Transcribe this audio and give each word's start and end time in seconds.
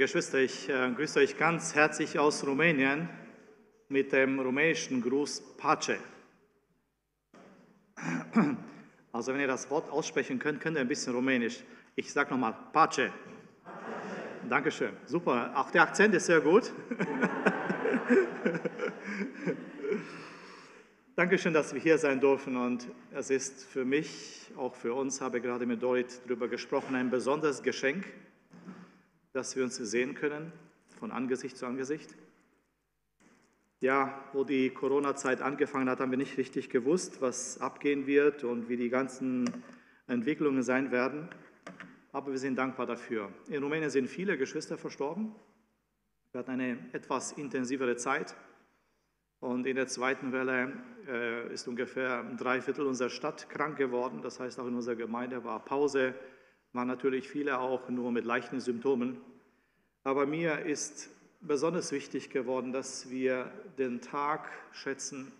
Geschwister, 0.00 0.38
ich 0.38 0.68
äh, 0.70 0.90
grüße 0.96 1.18
euch 1.18 1.36
ganz 1.36 1.74
herzlich 1.74 2.18
aus 2.18 2.46
Rumänien 2.46 3.10
mit 3.90 4.14
dem 4.14 4.40
rumänischen 4.40 5.02
Gruß 5.02 5.42
Pace. 5.58 5.98
Also 9.12 9.34
wenn 9.34 9.42
ihr 9.42 9.46
das 9.46 9.68
Wort 9.68 9.90
aussprechen 9.90 10.38
könnt, 10.38 10.62
könnt 10.62 10.78
ihr 10.78 10.80
ein 10.80 10.88
bisschen 10.88 11.14
rumänisch. 11.14 11.62
Ich 11.96 12.10
sage 12.10 12.30
nochmal 12.30 12.56
Pace. 12.72 13.10
Dankeschön. 14.48 14.92
Super. 15.04 15.52
Auch 15.54 15.70
der 15.70 15.82
Akzent 15.82 16.14
ist 16.14 16.24
sehr 16.24 16.40
gut. 16.40 16.72
Dankeschön, 21.14 21.52
dass 21.52 21.74
wir 21.74 21.80
hier 21.82 21.98
sein 21.98 22.20
dürfen. 22.20 22.56
Und 22.56 22.88
es 23.12 23.28
ist 23.28 23.64
für 23.64 23.84
mich, 23.84 24.50
auch 24.56 24.74
für 24.74 24.94
uns, 24.94 25.20
habe 25.20 25.42
gerade 25.42 25.66
mit 25.66 25.82
Dorit 25.82 26.22
darüber 26.24 26.48
gesprochen, 26.48 26.94
ein 26.94 27.10
besonderes 27.10 27.62
Geschenk, 27.62 28.06
dass 29.32 29.56
wir 29.56 29.64
uns 29.64 29.76
sehen 29.76 30.14
können, 30.14 30.52
von 30.98 31.12
Angesicht 31.12 31.56
zu 31.56 31.66
Angesicht. 31.66 32.14
Ja, 33.80 34.22
wo 34.32 34.44
die 34.44 34.70
Corona-Zeit 34.70 35.40
angefangen 35.40 35.88
hat, 35.88 36.00
haben 36.00 36.10
wir 36.10 36.18
nicht 36.18 36.36
richtig 36.36 36.68
gewusst, 36.68 37.22
was 37.22 37.60
abgehen 37.60 38.06
wird 38.06 38.44
und 38.44 38.68
wie 38.68 38.76
die 38.76 38.90
ganzen 38.90 39.50
Entwicklungen 40.06 40.62
sein 40.62 40.90
werden. 40.90 41.28
Aber 42.12 42.32
wir 42.32 42.38
sind 42.38 42.56
dankbar 42.56 42.86
dafür. 42.86 43.32
In 43.48 43.62
Rumänien 43.62 43.88
sind 43.88 44.08
viele 44.08 44.36
Geschwister 44.36 44.76
verstorben. 44.76 45.34
Wir 46.32 46.40
hatten 46.40 46.50
eine 46.50 46.78
etwas 46.92 47.32
intensivere 47.32 47.96
Zeit. 47.96 48.36
Und 49.38 49.66
in 49.66 49.76
der 49.76 49.86
zweiten 49.86 50.32
Welle 50.32 50.72
äh, 51.08 51.52
ist 51.54 51.66
ungefähr 51.66 52.20
ein 52.20 52.36
Dreiviertel 52.36 52.84
unserer 52.84 53.08
Stadt 53.08 53.48
krank 53.48 53.78
geworden. 53.78 54.20
Das 54.20 54.38
heißt, 54.38 54.60
auch 54.60 54.66
in 54.66 54.74
unserer 54.74 54.96
Gemeinde 54.96 55.42
war 55.44 55.64
Pause, 55.64 56.14
waren 56.72 56.88
natürlich 56.88 57.28
viele 57.28 57.58
auch 57.58 57.88
nur 57.88 58.12
mit 58.12 58.24
leichten 58.24 58.60
Symptomen. 58.60 59.20
Aber 60.04 60.26
mir 60.26 60.60
ist 60.60 61.10
besonders 61.40 61.92
wichtig 61.92 62.30
geworden, 62.30 62.72
dass 62.72 63.10
wir 63.10 63.50
den 63.78 64.00
Tag 64.00 64.50
schätzen, 64.72 65.32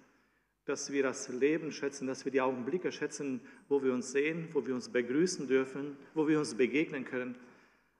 dass 0.64 0.92
wir 0.92 1.02
das 1.02 1.28
Leben 1.28 1.72
schätzen, 1.72 2.06
dass 2.06 2.24
wir 2.24 2.32
die 2.32 2.40
Augenblicke 2.40 2.92
schätzen, 2.92 3.40
wo 3.68 3.82
wir 3.82 3.92
uns 3.92 4.12
sehen, 4.12 4.48
wo 4.52 4.66
wir 4.66 4.74
uns 4.74 4.88
begrüßen 4.88 5.46
dürfen, 5.46 5.96
wo 6.14 6.28
wir 6.28 6.38
uns 6.38 6.54
begegnen 6.54 7.04
können. 7.04 7.34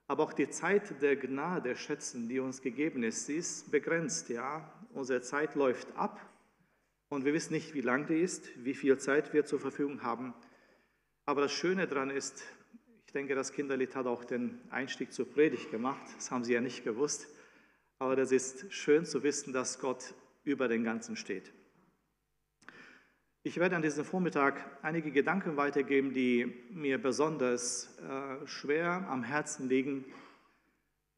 Aber 0.06 0.25
auch 0.25 0.33
die 0.33 0.51
Zeit 0.51 1.01
der 1.03 1.17
Gnade 1.17 1.77
schätzen, 1.77 2.28
die 2.28 2.41
uns 2.41 2.62
gegeben 2.62 3.03
ist, 3.03 3.27
sie 3.27 3.36
ist 3.36 3.70
begrenzt, 3.70 4.28
ja. 4.28 4.69
Unsere 4.92 5.20
Zeit 5.20 5.55
läuft 5.55 5.97
ab 5.97 6.20
und 7.08 7.25
wir 7.25 7.33
wissen 7.33 7.53
nicht, 7.53 7.75
wie 7.75 7.81
lang 7.81 8.06
die 8.06 8.20
ist, 8.20 8.51
wie 8.56 8.75
viel 8.75 8.98
Zeit 8.98 9.33
wir 9.33 9.45
zur 9.45 9.61
Verfügung 9.61 10.03
haben. 10.03 10.34
Aber 11.27 11.42
das 11.42 11.53
Schöne 11.53 11.86
daran 11.86 12.11
ist, 12.11 12.42
ich 13.11 13.12
denke, 13.12 13.34
das 13.34 13.53
Kinderlied 13.53 13.97
hat 13.97 14.06
auch 14.06 14.22
den 14.22 14.61
Einstieg 14.70 15.12
zur 15.12 15.28
Predigt 15.28 15.72
gemacht. 15.72 16.00
Das 16.14 16.30
haben 16.30 16.44
Sie 16.44 16.53
ja 16.53 16.61
nicht 16.61 16.84
gewusst. 16.84 17.27
Aber 17.98 18.14
das 18.14 18.30
ist 18.30 18.72
schön 18.72 19.05
zu 19.05 19.25
wissen, 19.25 19.52
dass 19.52 19.80
Gott 19.80 20.14
über 20.44 20.69
den 20.69 20.84
Ganzen 20.84 21.17
steht. 21.17 21.52
Ich 23.42 23.58
werde 23.58 23.75
an 23.75 23.83
diesem 23.83 24.05
Vormittag 24.05 24.64
einige 24.83 25.11
Gedanken 25.11 25.56
weitergeben, 25.56 26.12
die 26.12 26.55
mir 26.70 27.02
besonders 27.02 27.98
äh, 27.98 28.47
schwer 28.47 29.05
am 29.08 29.24
Herzen 29.24 29.69
liegen. 29.69 30.05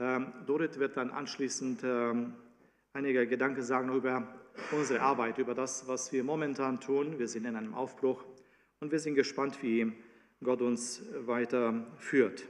Ähm, 0.00 0.32
Dorit 0.46 0.78
wird 0.78 0.96
dann 0.96 1.10
anschließend 1.10 1.82
ähm, 1.84 2.32
einige 2.94 3.26
Gedanken 3.26 3.60
sagen 3.60 3.94
über 3.94 4.26
unsere 4.70 5.02
Arbeit, 5.02 5.36
über 5.36 5.54
das, 5.54 5.86
was 5.88 6.10
wir 6.10 6.24
momentan 6.24 6.80
tun. 6.80 7.18
Wir 7.18 7.28
sind 7.28 7.44
in 7.44 7.54
einem 7.54 7.74
Aufbruch 7.74 8.24
und 8.80 8.92
wir 8.92 8.98
sind 8.98 9.14
gespannt, 9.14 9.62
wie 9.62 9.92
Gott 10.42 10.62
uns 10.62 11.02
weiter 11.26 11.86
führt. 11.98 12.46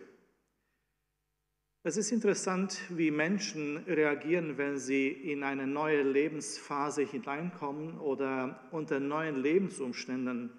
Es 1.84 1.96
ist 1.96 2.12
interessant, 2.12 2.80
wie 2.90 3.10
Menschen 3.10 3.78
reagieren, 3.78 4.56
wenn 4.56 4.78
sie 4.78 5.08
in 5.08 5.42
eine 5.42 5.66
neue 5.66 6.02
Lebensphase 6.02 7.02
hineinkommen 7.02 7.98
oder 7.98 8.68
unter 8.70 9.00
neuen 9.00 9.42
Lebensumständen 9.42 10.50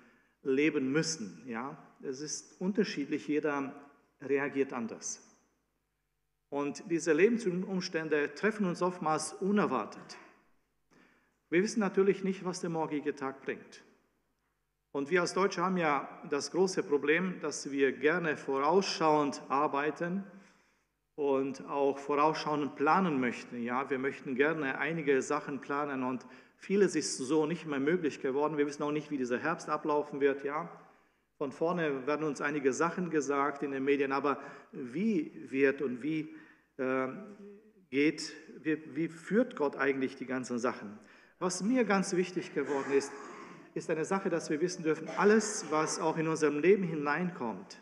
leben 0.42 0.92
müssen. 0.92 1.42
Ja, 1.48 1.78
es 2.02 2.20
ist 2.20 2.60
unterschiedlich, 2.60 3.28
jeder 3.28 3.74
reagiert 4.22 4.74
anders. 4.74 5.22
Und 6.50 6.84
diese 6.92 7.14
Lebensumstände 7.14 8.34
treffen 8.36 8.66
uns 8.66 8.82
oftmals 8.82 9.34
unerwartet. 9.34 10.18
Wir 11.50 11.64
wissen 11.64 11.80
natürlich 11.80 12.24
nicht, 12.24 12.44
was 12.44 12.62
der 12.62 12.70
morgige 12.70 13.16
Tag 13.16 13.42
bringt. 13.44 13.84
Und 14.94 15.10
wir 15.10 15.22
als 15.22 15.34
Deutsche 15.34 15.64
haben 15.64 15.78
ja 15.78 16.08
das 16.30 16.52
große 16.52 16.84
Problem, 16.84 17.40
dass 17.42 17.72
wir 17.72 17.94
gerne 17.94 18.38
vorausschauend 18.38 19.42
arbeiten 19.50 20.24
und 21.16 21.68
auch 21.68 21.98
vorausschauend 21.98 22.76
planen 22.76 23.20
möchten. 23.20 23.64
Ja, 23.64 23.90
wir 23.90 23.98
möchten 23.98 24.36
gerne 24.36 24.78
einige 24.78 25.24
Sachen 25.24 25.62
planen 25.62 26.04
und 26.04 26.28
vieles 26.58 26.96
ist 26.96 27.18
so 27.18 27.48
nicht 27.48 27.66
mehr 27.66 27.80
möglich 27.80 28.22
geworden. 28.22 28.56
Wir 28.60 28.68
wissen 28.68 28.84
auch 28.84 28.92
nicht, 28.92 29.10
wie 29.10 29.18
dieser 29.18 29.40
Herbst 29.40 29.68
ablaufen 29.68 30.22
wird. 30.22 30.44
Ja, 30.44 30.70
von 31.40 31.52
vorne 31.52 32.06
werden 32.06 32.28
uns 32.28 32.40
einige 32.40 32.72
Sachen 32.72 33.10
gesagt 33.10 33.64
in 33.64 33.72
den 33.72 33.84
Medien, 33.84 34.12
aber 34.12 34.40
wie 34.72 35.50
wird 35.50 35.82
und 35.82 36.04
wie 36.04 36.36
äh, 36.78 37.08
geht, 37.90 38.32
wie, 38.60 38.78
wie 38.96 39.08
führt 39.08 39.56
Gott 39.56 39.76
eigentlich 39.76 40.18
die 40.18 40.28
ganzen 40.28 40.60
Sachen? 40.60 41.00
Was 41.40 41.64
mir 41.64 41.84
ganz 41.84 42.16
wichtig 42.16 42.54
geworden 42.54 42.94
ist, 42.94 43.12
ist 43.74 43.90
eine 43.90 44.06
Sache, 44.06 44.30
dass 44.30 44.50
wir 44.50 44.62
wissen 44.62 44.84
dürfen, 44.84 45.08
alles, 45.18 45.66
was 45.70 46.00
auch 46.00 46.18
in 46.18 46.28
unserem 46.28 46.60
Leben 46.60 46.84
hineinkommt, 46.84 47.82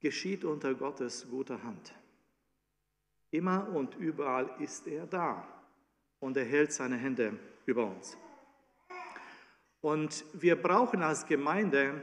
geschieht 0.00 0.44
unter 0.44 0.74
Gottes 0.74 1.26
guter 1.30 1.62
Hand. 1.62 1.94
Immer 3.30 3.68
und 3.74 3.94
überall 3.96 4.50
ist 4.58 4.86
er 4.86 5.06
da 5.06 5.46
und 6.18 6.36
er 6.36 6.44
hält 6.44 6.72
seine 6.72 6.96
Hände 6.96 7.38
über 7.66 7.86
uns. 7.86 8.16
Und 9.80 10.24
wir 10.32 10.56
brauchen 10.60 11.02
als 11.02 11.26
Gemeinde, 11.26 12.02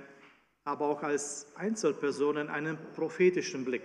aber 0.64 0.86
auch 0.86 1.04
als 1.04 1.54
Einzelpersonen 1.56 2.50
einen 2.50 2.78
prophetischen 2.94 3.66
Blick. 3.66 3.84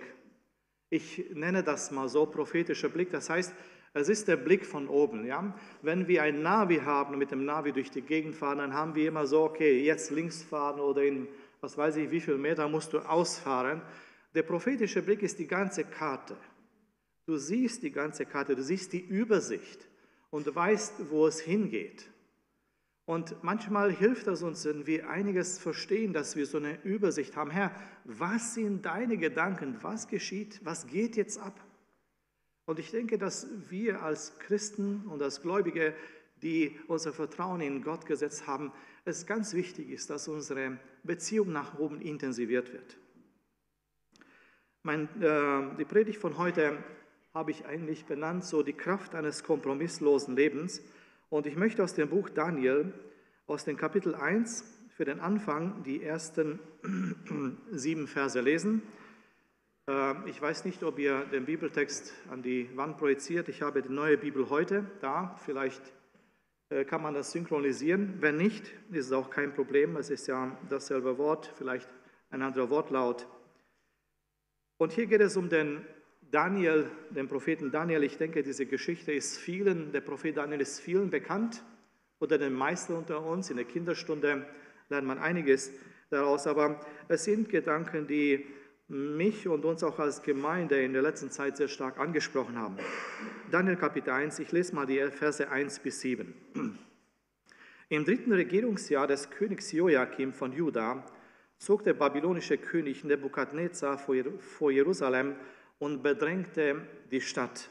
Ich 0.89 1.31
nenne 1.33 1.63
das 1.63 1.91
mal 1.91 2.07
so 2.09 2.25
prophetischer 2.25 2.89
Blick. 2.89 3.11
Das 3.11 3.29
heißt, 3.29 3.53
es 3.93 4.09
ist 4.09 4.27
der 4.27 4.37
Blick 4.37 4.65
von 4.65 4.87
oben. 4.87 5.25
Ja? 5.25 5.53
Wenn 5.81 6.07
wir 6.07 6.23
ein 6.23 6.41
Navi 6.41 6.77
haben 6.77 7.13
und 7.13 7.19
mit 7.19 7.31
dem 7.31 7.45
Navi 7.45 7.71
durch 7.71 7.91
die 7.91 8.01
Gegend 8.01 8.35
fahren, 8.35 8.59
dann 8.59 8.73
haben 8.73 8.95
wir 8.95 9.07
immer 9.07 9.25
so, 9.25 9.43
okay, 9.43 9.83
jetzt 9.83 10.11
links 10.11 10.43
fahren 10.43 10.79
oder 10.79 11.03
in 11.03 11.27
was 11.61 11.77
weiß 11.77 11.97
ich, 11.97 12.09
wie 12.09 12.19
viel 12.19 12.37
Meter 12.37 12.67
musst 12.67 12.91
du 12.91 12.99
ausfahren. 12.99 13.81
Der 14.33 14.43
prophetische 14.43 15.01
Blick 15.01 15.21
ist 15.21 15.37
die 15.37 15.47
ganze 15.47 15.83
Karte. 15.83 16.35
Du 17.25 17.37
siehst 17.37 17.83
die 17.83 17.91
ganze 17.91 18.25
Karte, 18.25 18.55
du 18.55 18.63
siehst 18.63 18.93
die 18.93 18.99
Übersicht 18.99 19.87
und 20.31 20.53
weißt, 20.53 21.11
wo 21.11 21.27
es 21.27 21.39
hingeht. 21.39 22.09
Und 23.05 23.43
manchmal 23.43 23.91
hilft 23.91 24.27
es 24.27 24.41
uns, 24.41 24.65
wenn 24.65 24.87
wir 24.87 25.09
einiges 25.09 25.59
verstehen, 25.59 26.13
dass 26.13 26.35
wir 26.35 26.45
so 26.45 26.57
eine 26.57 26.81
Übersicht 26.83 27.35
haben. 27.35 27.51
Herr, 27.51 27.71
was 28.05 28.55
sind 28.55 28.85
deine 28.85 29.17
Gedanken? 29.17 29.77
Was 29.81 30.07
geschieht? 30.07 30.61
Was 30.63 30.87
geht 30.87 31.15
jetzt 31.15 31.37
ab? 31.39 31.59
Und 32.71 32.79
ich 32.79 32.91
denke, 32.91 33.17
dass 33.17 33.47
wir 33.69 34.01
als 34.01 34.39
Christen 34.39 35.03
und 35.09 35.21
als 35.21 35.41
Gläubige, 35.41 35.93
die 36.41 36.79
unser 36.87 37.11
Vertrauen 37.11 37.59
in 37.59 37.83
Gott 37.83 38.05
gesetzt 38.05 38.47
haben, 38.47 38.71
es 39.03 39.25
ganz 39.25 39.53
wichtig 39.53 39.89
ist, 39.89 40.09
dass 40.09 40.29
unsere 40.29 40.77
Beziehung 41.03 41.51
nach 41.51 41.77
oben 41.79 41.99
intensiviert 41.99 42.71
wird. 42.71 42.95
Mein, 44.83 45.09
äh, 45.21 45.75
die 45.79 45.83
Predigt 45.83 46.21
von 46.21 46.37
heute 46.37 46.81
habe 47.33 47.51
ich 47.51 47.65
eigentlich 47.65 48.05
benannt, 48.05 48.45
so 48.45 48.63
die 48.63 48.71
Kraft 48.71 49.15
eines 49.15 49.43
kompromisslosen 49.43 50.37
Lebens. 50.37 50.81
Und 51.29 51.47
ich 51.47 51.57
möchte 51.57 51.83
aus 51.83 51.93
dem 51.93 52.07
Buch 52.07 52.29
Daniel, 52.29 52.93
aus 53.47 53.65
dem 53.65 53.75
Kapitel 53.75 54.15
1, 54.15 54.63
für 54.95 55.03
den 55.03 55.19
Anfang 55.19 55.83
die 55.83 56.01
ersten 56.01 56.61
sieben 57.73 58.07
Verse 58.07 58.39
lesen. 58.39 58.81
Ähm, 59.91 60.23
ich 60.25 60.41
weiß 60.41 60.63
nicht, 60.65 60.83
ob 60.83 60.99
ihr 60.99 61.25
den 61.25 61.45
Bibeltext 61.45 62.13
an 62.29 62.41
die 62.41 62.69
Wand 62.77 62.97
projiziert. 62.97 63.49
Ich 63.49 63.61
habe 63.61 63.81
die 63.81 63.89
neue 63.89 64.17
Bibel 64.17 64.49
heute 64.49 64.85
da. 65.01 65.35
Vielleicht 65.43 65.81
äh, 66.69 66.85
kann 66.85 67.01
man 67.01 67.13
das 67.13 67.31
synchronisieren. 67.31 68.15
Wenn 68.21 68.37
nicht, 68.37 68.71
ist 68.91 69.07
es 69.07 69.11
auch 69.11 69.29
kein 69.29 69.53
Problem. 69.53 69.97
Es 69.97 70.09
ist 70.09 70.27
ja 70.27 70.57
dasselbe 70.69 71.17
Wort, 71.17 71.51
vielleicht 71.57 71.89
ein 72.29 72.41
anderer 72.41 72.69
Wortlaut. 72.69 73.27
Und 74.77 74.93
hier 74.93 75.07
geht 75.07 75.21
es 75.21 75.35
um 75.35 75.49
den 75.49 75.85
Daniel, 76.31 76.89
den 77.09 77.27
Propheten 77.27 77.71
Daniel, 77.71 78.03
ich 78.03 78.17
denke, 78.17 78.41
diese 78.41 78.65
Geschichte 78.65 79.11
ist 79.11 79.37
vielen, 79.37 79.91
der 79.91 79.99
Prophet 79.99 80.37
Daniel 80.37 80.61
ist 80.61 80.79
vielen 80.79 81.09
bekannt 81.09 81.61
oder 82.19 82.37
den 82.37 82.53
meisten 82.53 82.93
unter 82.93 83.21
uns. 83.21 83.49
In 83.49 83.57
der 83.57 83.65
Kinderstunde 83.65 84.45
lernt 84.87 85.05
man 85.05 85.19
einiges 85.19 85.73
daraus, 86.09 86.47
aber 86.47 86.79
es 87.09 87.25
sind 87.25 87.49
Gedanken, 87.49 88.07
die 88.07 88.47
mich 88.91 89.47
und 89.47 89.63
uns 89.63 89.83
auch 89.83 89.99
als 89.99 90.21
Gemeinde 90.21 90.83
in 90.83 90.91
der 90.91 91.01
letzten 91.01 91.31
Zeit 91.31 91.55
sehr 91.55 91.69
stark 91.69 91.97
angesprochen 91.97 92.57
haben. 92.57 92.77
Daniel 93.49 93.77
Kapitel 93.77 94.09
1, 94.09 94.39
ich 94.39 94.51
lese 94.51 94.75
mal 94.75 94.85
die 94.85 94.99
Verse 95.11 95.49
1 95.49 95.79
bis 95.79 96.01
7. 96.01 96.33
Im 97.87 98.05
dritten 98.05 98.33
Regierungsjahr 98.33 99.07
des 99.07 99.29
Königs 99.29 99.71
Joachim 99.71 100.33
von 100.33 100.51
Juda 100.51 101.05
zog 101.57 101.83
der 101.83 101.93
babylonische 101.93 102.57
König 102.57 103.05
Nebukadnezar 103.05 103.97
vor 103.97 104.71
Jerusalem 104.71 105.35
und 105.79 106.03
bedrängte 106.03 106.81
die 107.11 107.21
Stadt. 107.21 107.69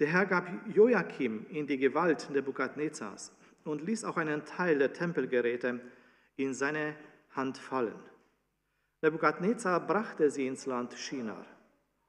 Der 0.00 0.08
Herr 0.08 0.26
gab 0.26 0.48
Joachim 0.74 1.46
in 1.50 1.66
die 1.66 1.78
Gewalt 1.78 2.28
Nebukadnezars 2.30 3.32
und 3.64 3.82
ließ 3.82 4.04
auch 4.04 4.16
einen 4.16 4.44
Teil 4.44 4.78
der 4.78 4.92
Tempelgeräte 4.92 5.80
in 6.36 6.54
seine 6.54 6.94
Hand 7.30 7.58
fallen. 7.58 8.07
Nebukadnezar 9.02 9.86
brachte 9.86 10.30
sie 10.30 10.46
ins 10.46 10.66
Land 10.66 10.94
Shinar 10.94 11.46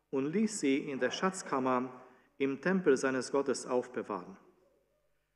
und 0.09 0.25
ließ 0.25 0.59
sie 0.59 0.77
in 0.77 0.99
der 0.99 1.11
Schatzkammer 1.11 1.91
im 2.37 2.61
Tempel 2.61 2.97
seines 2.97 3.31
Gottes 3.31 3.67
aufbewahren. 3.67 4.37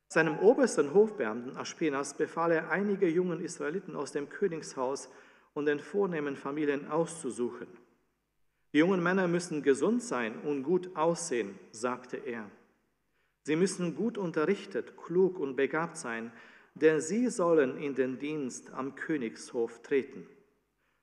Seinem 0.08 0.38
obersten 0.38 0.92
Hofbeamten 0.94 1.56
Aspenas 1.56 2.16
befahl 2.16 2.52
er, 2.52 2.70
einige 2.70 3.08
jungen 3.08 3.40
Israeliten 3.40 3.96
aus 3.96 4.12
dem 4.12 4.28
Königshaus 4.28 5.08
und 5.54 5.66
den 5.66 5.80
vornehmen 5.80 6.36
Familien 6.36 6.88
auszusuchen. 6.88 7.68
Die 8.72 8.78
jungen 8.78 9.02
Männer 9.02 9.28
müssen 9.28 9.62
gesund 9.62 10.02
sein 10.02 10.40
und 10.40 10.64
gut 10.64 10.96
aussehen, 10.96 11.58
sagte 11.70 12.16
er. 12.16 12.50
Sie 13.44 13.56
müssen 13.56 13.94
gut 13.94 14.18
unterrichtet, 14.18 14.96
klug 14.96 15.38
und 15.38 15.54
begabt 15.54 15.96
sein, 15.96 16.32
denn 16.74 17.00
sie 17.00 17.28
sollen 17.28 17.76
in 17.76 17.94
den 17.94 18.18
Dienst 18.18 18.72
am 18.72 18.96
Königshof 18.96 19.82
treten. 19.82 20.26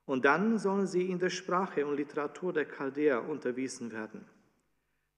Und 0.05 0.25
dann 0.25 0.57
sollen 0.57 0.87
sie 0.87 1.09
in 1.09 1.19
der 1.19 1.29
Sprache 1.29 1.85
und 1.85 1.95
Literatur 1.95 2.53
der 2.53 2.65
Chaldäer 2.65 3.27
unterwiesen 3.27 3.91
werden. 3.91 4.25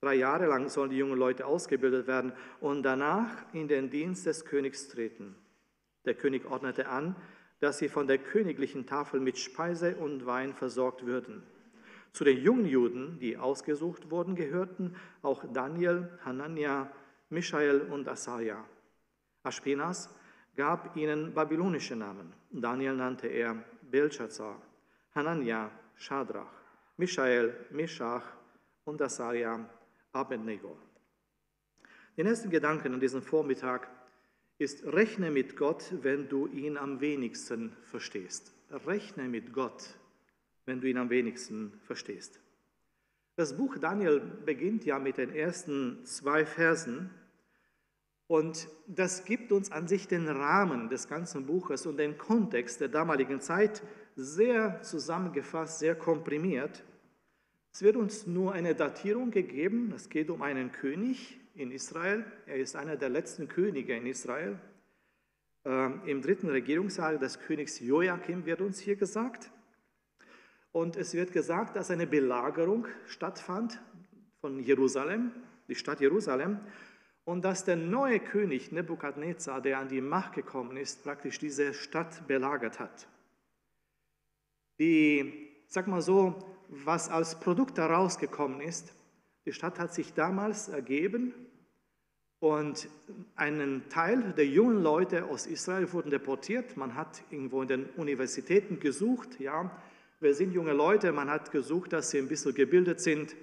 Drei 0.01 0.15
Jahre 0.15 0.47
lang 0.47 0.67
sollen 0.67 0.89
die 0.89 0.97
jungen 0.97 1.17
Leute 1.17 1.45
ausgebildet 1.45 2.07
werden 2.07 2.33
und 2.59 2.83
danach 2.83 3.45
in 3.53 3.69
den 3.69 3.89
Dienst 3.89 4.25
des 4.25 4.43
Königs 4.43 4.89
treten. 4.89 5.35
Der 6.05 6.13
König 6.13 6.45
ordnete 6.45 6.89
an, 6.89 7.15
dass 7.61 7.77
sie 7.77 7.87
von 7.87 8.07
der 8.07 8.17
königlichen 8.17 8.85
Tafel 8.85 9.21
mit 9.21 9.37
Speise 9.37 9.95
und 9.95 10.25
Wein 10.25 10.53
versorgt 10.53 11.05
würden. 11.05 11.43
Zu 12.11 12.25
den 12.25 12.37
jungen 12.37 12.65
Juden, 12.65 13.17
die 13.19 13.37
ausgesucht 13.37 14.11
wurden, 14.11 14.35
gehörten 14.35 14.95
auch 15.21 15.45
Daniel, 15.53 16.09
Hanania, 16.25 16.91
Michael 17.29 17.81
und 17.89 18.07
Asaja. 18.09 18.63
Aspenas 19.43 20.13
gab 20.55 20.95
ihnen 20.97 21.33
babylonische 21.33 21.95
Namen. 21.95 22.33
Daniel 22.51 22.95
nannte 22.95 23.27
er 23.27 23.63
Belshazzar, 23.89 24.61
Hanania, 25.15 25.69
Shadrach, 25.95 26.51
Michael, 26.97 27.53
Meshach 27.71 28.23
und 28.85 29.01
Asaja, 29.01 29.69
Abednego. 30.11 30.77
Den 32.17 32.27
ersten 32.27 32.49
Gedanken 32.49 32.93
an 32.93 32.99
diesem 32.99 33.21
Vormittag 33.21 33.89
ist, 34.57 34.85
rechne 34.85 35.31
mit 35.31 35.55
Gott, 35.55 35.93
wenn 36.01 36.29
du 36.29 36.47
ihn 36.47 36.77
am 36.77 37.01
wenigsten 37.01 37.75
verstehst. 37.83 38.53
Rechne 38.85 39.23
mit 39.23 39.53
Gott, 39.53 39.83
wenn 40.65 40.81
du 40.81 40.87
ihn 40.87 40.97
am 40.97 41.09
wenigsten 41.09 41.79
verstehst. 41.85 42.39
Das 43.35 43.57
Buch 43.57 43.77
Daniel 43.79 44.19
beginnt 44.19 44.85
ja 44.85 44.99
mit 44.99 45.17
den 45.17 45.33
ersten 45.33 46.05
zwei 46.05 46.45
Versen 46.45 47.09
und 48.33 48.67
das 48.87 49.25
gibt 49.25 49.51
uns 49.51 49.71
an 49.71 49.87
sich 49.87 50.07
den 50.07 50.27
Rahmen 50.27 50.89
des 50.89 51.07
ganzen 51.07 51.45
Buches 51.45 51.85
und 51.85 51.97
den 51.97 52.17
Kontext 52.17 52.81
der 52.81 52.87
damaligen 52.87 53.41
Zeit 53.41 53.83
sehr 54.15 54.81
zusammengefasst, 54.81 55.77
sehr 55.77 55.93
komprimiert. 55.93 56.83
Es 57.71 57.83
wird 57.83 57.95
uns 57.95 58.25
nur 58.25 58.53
eine 58.53 58.73
Datierung 58.73 59.29
gegeben. 59.29 59.93
Es 59.95 60.09
geht 60.09 60.31
um 60.31 60.41
einen 60.41 60.71
König 60.71 61.39
in 61.53 61.69
Israel. 61.69 62.25
Er 62.47 62.55
ist 62.55 62.75
einer 62.75 62.95
der 62.95 63.09
letzten 63.09 63.47
Könige 63.47 63.95
in 63.95 64.07
Israel. 64.07 64.57
Ähm, 65.63 66.01
Im 66.07 66.23
dritten 66.23 66.49
Regierungsjahr 66.49 67.19
des 67.19 67.39
Königs 67.39 67.81
Joachim 67.81 68.47
wird 68.47 68.61
uns 68.61 68.79
hier 68.79 68.95
gesagt. 68.95 69.51
Und 70.71 70.97
es 70.97 71.13
wird 71.13 71.33
gesagt, 71.33 71.75
dass 71.75 71.91
eine 71.91 72.07
Belagerung 72.07 72.87
stattfand 73.05 73.79
von 74.41 74.57
Jerusalem, 74.59 75.29
die 75.67 75.75
Stadt 75.75 76.01
Jerusalem, 76.01 76.61
und 77.25 77.45
dass 77.45 77.63
der 77.63 77.75
neue 77.75 78.19
König 78.19 78.71
Nebukadnezar, 78.71 79.61
der 79.61 79.79
an 79.79 79.87
die 79.87 80.01
Macht 80.01 80.33
gekommen 80.33 80.77
ist, 80.77 81.03
praktisch 81.03 81.39
diese 81.39 81.73
Stadt 81.73 82.27
belagert 82.27 82.79
hat. 82.79 83.07
Die, 84.79 85.49
sag 85.67 85.87
mal 85.87 86.01
so, 86.01 86.35
was 86.69 87.09
als 87.09 87.39
Produkt 87.39 87.77
daraus 87.77 88.17
gekommen 88.17 88.59
ist. 88.59 88.93
Die 89.45 89.53
Stadt 89.53 89.79
hat 89.79 89.93
sich 89.93 90.13
damals 90.13 90.69
ergeben 90.69 91.33
und 92.39 92.89
einen 93.35 93.87
Teil 93.89 94.33
der 94.33 94.47
jungen 94.47 94.81
Leute 94.81 95.25
aus 95.25 95.45
Israel 95.45 95.91
wurden 95.93 96.09
deportiert. 96.09 96.75
Man 96.75 96.95
hat 96.95 97.23
irgendwo 97.29 97.61
in 97.61 97.67
den 97.67 97.85
Universitäten 97.91 98.79
gesucht, 98.79 99.39
ja, 99.39 99.71
wir 100.19 100.33
sind 100.33 100.53
junge 100.53 100.73
Leute, 100.73 101.11
man 101.11 101.29
hat 101.29 101.51
gesucht, 101.51 101.93
dass 101.93 102.09
sie 102.09 102.17
ein 102.17 102.27
bisschen 102.27 102.53
gebildet 102.53 102.99
sind. 103.01 103.35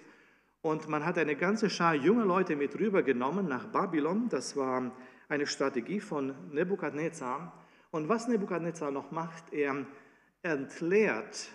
Und 0.63 0.89
man 0.89 1.05
hat 1.07 1.17
eine 1.19 1.37
ganze 1.37 1.71
Schar 1.71 1.95
junger 1.95 2.25
Leute 2.25 2.57
mit 2.57 2.79
rübergenommen 2.79 3.49
nach 3.49 3.67
Babylon. 3.67 4.29
Das 4.29 4.57
war 4.57 4.93
eine 5.29 5.47
Strategie 5.47 6.01
von 6.01 6.35
Nebukadnezar. 6.53 7.53
Und 7.91 8.09
was 8.09 8.29
Nebukadnezar 8.29 8.91
noch 8.91 9.11
macht, 9.11 9.53
er 9.53 9.87
entleert 10.43 11.51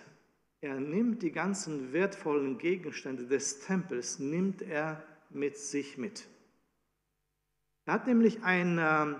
er 0.66 0.80
nimmt 0.80 1.22
die 1.22 1.32
ganzen 1.32 1.92
wertvollen 1.92 2.58
Gegenstände 2.58 3.26
des 3.26 3.60
Tempels, 3.60 4.18
nimmt 4.18 4.62
er 4.62 5.02
mit 5.30 5.56
sich 5.58 5.98
mit. 5.98 6.26
Er 7.84 7.94
hat 7.94 8.06
nämlich 8.06 8.42
ein, 8.42 8.78
ähm, 8.80 9.16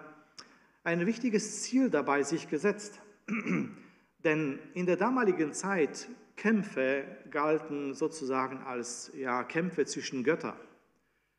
ein 0.83 1.07
wichtiges 1.07 1.63
Ziel 1.63 1.91
dabei 1.91 2.23
sich 2.23 2.49
gesetzt. 2.49 3.01
Denn 4.25 4.59
in 4.75 4.87
der 4.87 4.97
damaligen 4.97 5.53
Zeit 5.53 6.09
Kämpfe 6.37 7.05
galten 7.31 7.95
sozusagen 7.95 8.59
als 8.59 9.11
ja, 9.15 9.43
Kämpfe 9.45 9.87
zwischen 9.87 10.23
Göttern. 10.23 10.57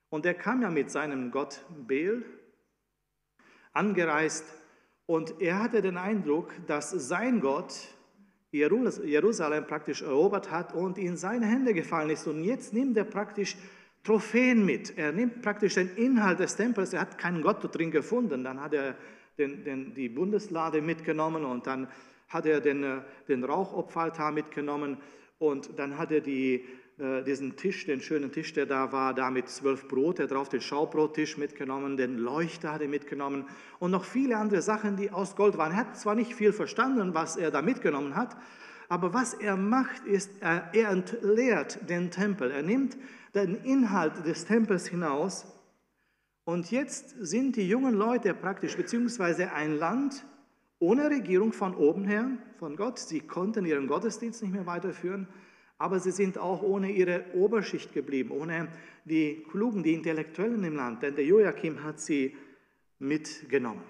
Und 0.10 0.26
er 0.26 0.34
kam 0.34 0.62
ja 0.62 0.70
mit 0.70 0.90
seinem 0.90 1.32
Gott 1.32 1.64
Bel 1.88 2.26
angereist 3.74 4.46
und 5.06 5.40
er 5.40 5.62
hatte 5.62 5.82
den 5.82 5.98
Eindruck, 5.98 6.52
dass 6.66 6.92
sein 6.92 7.40
Gott 7.40 7.74
Jerusalem 8.52 9.68
praktisch 9.68 10.02
erobert 10.02 10.52
hat 10.52 10.74
und 10.74 10.98
in 10.98 11.18
seine 11.18 11.46
Hände 11.46 11.74
gefallen 11.74 12.10
ist. 12.10 12.28
Und 12.28 12.44
jetzt 12.44 12.74
nimmt 12.74 12.98
er 12.98 13.04
praktisch 13.04 13.58
Trophäen 14.04 14.66
mit. 14.66 14.98
Er 14.98 15.12
nimmt 15.12 15.42
praktisch 15.42 15.76
den 15.76 15.96
Inhalt 15.96 16.40
des 16.40 16.56
Tempels. 16.56 16.94
Er 16.94 17.02
hat 17.02 17.18
keinen 17.18 17.42
Gott 17.42 17.76
drin 17.76 17.92
gefunden. 17.92 18.44
Dann 18.44 18.62
hat 18.62 18.74
er 18.74 18.96
den, 19.38 19.64
den, 19.64 19.94
die 19.94 20.10
Bundeslade 20.10 20.82
mitgenommen 20.82 21.46
und 21.46 21.68
dann 21.68 21.88
hat 22.28 22.46
er 22.46 22.62
den, 22.62 22.84
äh, 22.84 23.02
den 23.28 23.44
Rauchopferaltar 23.44 24.32
mitgenommen 24.32 24.98
und 25.40 25.78
dann 25.78 25.98
hat 25.98 26.12
er 26.12 26.22
die, 26.22 26.66
äh, 26.98 27.24
diesen 27.24 27.56
Tisch, 27.56 27.86
den 27.86 28.02
schönen 28.02 28.32
Tisch, 28.32 28.54
der 28.54 28.66
da 28.66 28.92
war, 28.92 29.14
da 29.14 29.30
mit 29.30 29.50
zwölf 29.50 29.88
Brote 29.88 30.28
drauf, 30.28 30.50
den 30.50 30.62
Schaubrottisch 30.62 31.38
mitgenommen, 31.38 31.96
den 31.96 32.18
Leuchter 32.18 32.74
hat 32.74 32.82
er 32.82 32.88
mitgenommen 32.88 33.46
und 33.80 33.92
noch 33.92 34.04
viele 34.04 34.38
andere 34.38 34.62
Sachen, 34.62 34.98
die 34.98 35.12
aus 35.12 35.36
Gold 35.36 35.58
waren. 35.58 35.72
Er 35.72 35.78
hat 35.78 35.98
zwar 35.98 36.16
nicht 36.16 36.34
viel 36.34 36.54
verstanden, 36.54 37.14
was 37.14 37.38
er 37.38 37.52
da 37.52 37.62
mitgenommen 37.62 38.16
hat, 38.16 38.36
aber 38.90 39.14
was 39.14 39.34
er 39.34 39.58
macht, 39.58 40.06
ist, 40.06 40.32
er, 40.42 40.70
er 40.74 40.90
entleert 40.90 41.90
den 41.90 42.10
Tempel. 42.10 42.52
Er 42.52 42.64
nimmt 42.64 42.98
den 43.36 43.56
Inhalt 43.56 44.26
des 44.26 44.46
Tempels 44.46 44.88
hinaus 44.88 45.46
und 46.46 46.72
jetzt 46.72 47.10
sind 47.20 47.58
die 47.58 47.68
jungen 47.68 47.94
Leute 47.94 48.34
praktisch, 48.34 48.76
beziehungsweise 48.76 49.52
ein 49.52 49.78
Land 49.78 50.26
ohne 50.80 51.10
Regierung 51.10 51.54
von 51.54 51.76
oben 51.76 52.06
her, 52.06 52.30
von 52.60 52.76
Gott. 52.76 53.00
Sie 53.00 53.22
konnten 53.22 53.66
ihren 53.66 53.88
Gottesdienst 53.88 54.42
nicht 54.44 54.54
mehr 54.54 54.66
weiterführen 54.66 55.28
aber 55.78 56.00
sie 56.00 56.12
sind 56.12 56.38
auch 56.38 56.62
ohne 56.62 56.92
ihre 56.92 57.26
Oberschicht 57.34 57.94
geblieben, 57.94 58.32
ohne 58.32 58.68
die 59.06 59.46
Klugen, 59.50 59.84
die 59.84 59.94
Intellektuellen 59.94 60.64
im 60.64 60.76
Land, 60.76 61.04
denn 61.04 61.16
der 61.16 61.26
Joachim 61.26 61.84
hat 61.84 62.00
sie 62.00 62.36
mitgenommen. 63.00 63.84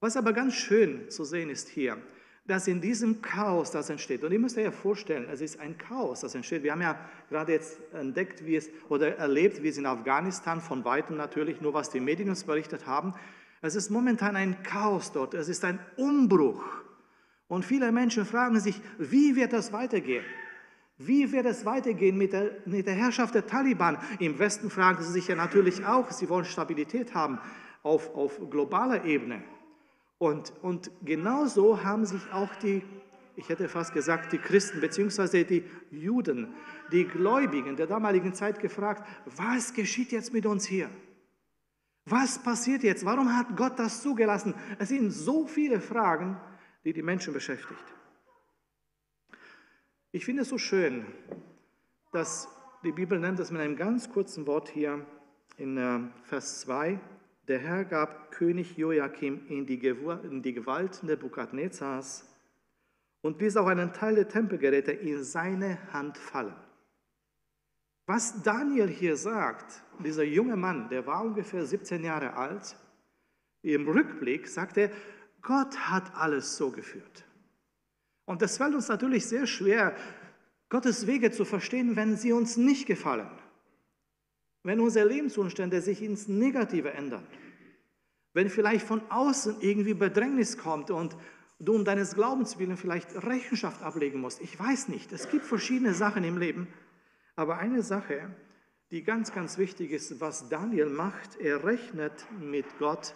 Was 0.00 0.16
aber 0.16 0.32
ganz 0.32 0.54
schön 0.54 1.10
zu 1.10 1.24
sehen 1.24 1.50
ist 1.50 1.68
hier, 1.68 1.98
dass 2.44 2.66
in 2.66 2.80
diesem 2.80 3.22
Chaos, 3.22 3.70
das 3.70 3.88
entsteht, 3.88 4.24
und 4.24 4.32
ihr 4.32 4.38
müsst 4.38 4.56
euch 4.58 4.64
ja 4.64 4.72
vorstellen, 4.72 5.28
es 5.30 5.40
ist 5.40 5.60
ein 5.60 5.78
Chaos, 5.78 6.22
das 6.22 6.34
entsteht. 6.34 6.64
Wir 6.64 6.72
haben 6.72 6.80
ja 6.80 6.98
gerade 7.28 7.52
jetzt 7.52 7.80
entdeckt, 7.92 8.44
wie 8.44 8.56
es 8.56 8.68
oder 8.88 9.16
erlebt, 9.16 9.62
wie 9.62 9.68
es 9.68 9.78
in 9.78 9.86
Afghanistan 9.86 10.60
von 10.60 10.84
weitem 10.84 11.16
natürlich, 11.16 11.60
nur 11.60 11.72
was 11.74 11.90
die 11.90 12.00
Medien 12.00 12.28
uns 12.30 12.42
berichtet 12.42 12.86
haben. 12.86 13.14
Es 13.62 13.76
ist 13.76 13.90
momentan 13.90 14.34
ein 14.34 14.62
Chaos 14.64 15.12
dort, 15.12 15.34
es 15.34 15.48
ist 15.48 15.64
ein 15.64 15.78
Umbruch. 15.96 16.64
Und 17.46 17.64
viele 17.64 17.92
Menschen 17.92 18.26
fragen 18.26 18.58
sich, 18.58 18.80
wie 18.98 19.36
wird 19.36 19.52
das 19.52 19.72
weitergehen? 19.72 20.24
Wie 20.98 21.30
wird 21.32 21.46
es 21.46 21.64
weitergehen 21.64 22.18
mit 22.18 22.32
der, 22.32 22.50
mit 22.66 22.86
der 22.86 22.94
Herrschaft 22.94 23.34
der 23.34 23.46
Taliban? 23.46 23.98
Im 24.18 24.38
Westen 24.38 24.68
fragen 24.68 25.02
sie 25.02 25.12
sich 25.12 25.28
ja 25.28 25.36
natürlich 25.36 25.84
auch, 25.84 26.10
sie 26.10 26.28
wollen 26.28 26.44
Stabilität 26.44 27.14
haben 27.14 27.38
auf, 27.82 28.14
auf 28.16 28.38
globaler 28.50 29.04
Ebene. 29.04 29.42
Und, 30.18 30.52
und 30.62 30.90
genauso 31.04 31.82
haben 31.84 32.04
sich 32.04 32.22
auch 32.32 32.54
die, 32.56 32.82
ich 33.36 33.48
hätte 33.48 33.68
fast 33.68 33.92
gesagt, 33.94 34.32
die 34.32 34.38
Christen 34.38 34.80
bzw. 34.80 35.44
die 35.44 35.64
Juden, 35.90 36.54
die 36.90 37.04
Gläubigen 37.04 37.76
der 37.76 37.86
damaligen 37.86 38.34
Zeit 38.34 38.60
gefragt, 38.60 39.06
was 39.36 39.72
geschieht 39.72 40.10
jetzt 40.12 40.32
mit 40.32 40.46
uns 40.46 40.64
hier? 40.64 40.88
Was 42.04 42.42
passiert 42.42 42.82
jetzt? 42.82 43.04
Warum 43.04 43.36
hat 43.36 43.56
Gott 43.56 43.78
das 43.78 44.02
zugelassen? 44.02 44.54
Es 44.78 44.88
sind 44.88 45.10
so 45.10 45.46
viele 45.46 45.80
Fragen, 45.80 46.40
die 46.84 46.92
die 46.92 47.02
Menschen 47.02 47.32
beschäftigt. 47.32 47.84
Ich 50.10 50.24
finde 50.24 50.42
es 50.42 50.48
so 50.48 50.58
schön, 50.58 51.06
dass 52.12 52.48
die 52.84 52.92
Bibel 52.92 53.18
nennt 53.18 53.38
es 53.38 53.50
mit 53.50 53.60
einem 53.60 53.76
ganz 53.76 54.10
kurzen 54.10 54.46
Wort 54.46 54.68
hier 54.68 55.06
in 55.56 55.76
äh, 55.78 56.00
Vers 56.24 56.60
2. 56.60 56.98
Der 57.48 57.58
Herr 57.58 57.84
gab 57.84 58.30
König 58.32 58.76
Joachim 58.76 59.46
in 59.48 59.66
die, 59.66 59.78
in 59.78 60.42
die 60.42 60.52
Gewalt 60.52 61.02
Nebukadnezars 61.02 62.28
und 63.20 63.40
ließ 63.40 63.56
auch 63.56 63.68
einen 63.68 63.92
Teil 63.92 64.16
der 64.16 64.28
Tempelgeräte 64.28 64.92
in 64.92 65.22
seine 65.22 65.78
Hand 65.92 66.18
fallen. 66.18 66.56
Was 68.06 68.42
Daniel 68.42 68.88
hier 68.88 69.16
sagt, 69.16 69.82
dieser 70.02 70.24
junge 70.24 70.56
Mann, 70.56 70.88
der 70.88 71.06
war 71.06 71.24
ungefähr 71.24 71.64
17 71.64 72.04
Jahre 72.04 72.34
alt, 72.34 72.76
im 73.62 73.88
Rückblick 73.88 74.48
sagt 74.48 74.76
er, 74.76 74.90
Gott 75.40 75.76
hat 75.78 76.14
alles 76.14 76.56
so 76.56 76.70
geführt. 76.70 77.24
Und 78.24 78.42
das 78.42 78.56
fällt 78.56 78.74
uns 78.74 78.88
natürlich 78.88 79.26
sehr 79.26 79.46
schwer, 79.46 79.96
Gottes 80.68 81.06
Wege 81.06 81.30
zu 81.30 81.44
verstehen, 81.44 81.96
wenn 81.96 82.16
sie 82.16 82.32
uns 82.32 82.56
nicht 82.56 82.86
gefallen. 82.86 83.30
Wenn 84.62 84.80
unsere 84.80 85.06
Lebensumstände 85.06 85.80
sich 85.80 86.02
ins 86.02 86.28
Negative 86.28 86.92
ändern. 86.92 87.26
Wenn 88.32 88.48
vielleicht 88.48 88.86
von 88.86 89.02
außen 89.10 89.56
irgendwie 89.60 89.94
Bedrängnis 89.94 90.56
kommt 90.56 90.90
und 90.90 91.16
du 91.58 91.74
um 91.74 91.84
deines 91.84 92.14
Glaubens 92.14 92.58
willen 92.58 92.76
vielleicht 92.76 93.14
Rechenschaft 93.22 93.82
ablegen 93.82 94.20
musst. 94.20 94.40
Ich 94.40 94.58
weiß 94.58 94.88
nicht. 94.88 95.12
Es 95.12 95.28
gibt 95.28 95.44
verschiedene 95.44 95.94
Sachen 95.94 96.24
im 96.24 96.38
Leben. 96.38 96.68
Aber 97.36 97.58
eine 97.58 97.82
Sache, 97.82 98.34
die 98.92 99.02
ganz, 99.02 99.32
ganz 99.32 99.56
wichtig 99.56 99.90
ist, 99.90 100.20
was 100.20 100.50
Daniel 100.50 100.90
macht, 100.90 101.40
er 101.40 101.64
rechnet 101.64 102.26
mit 102.38 102.66
Gott, 102.78 103.14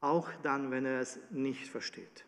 auch 0.00 0.30
dann, 0.42 0.70
wenn 0.70 0.84
er 0.84 1.00
es 1.00 1.18
nicht 1.30 1.68
versteht. 1.68 2.26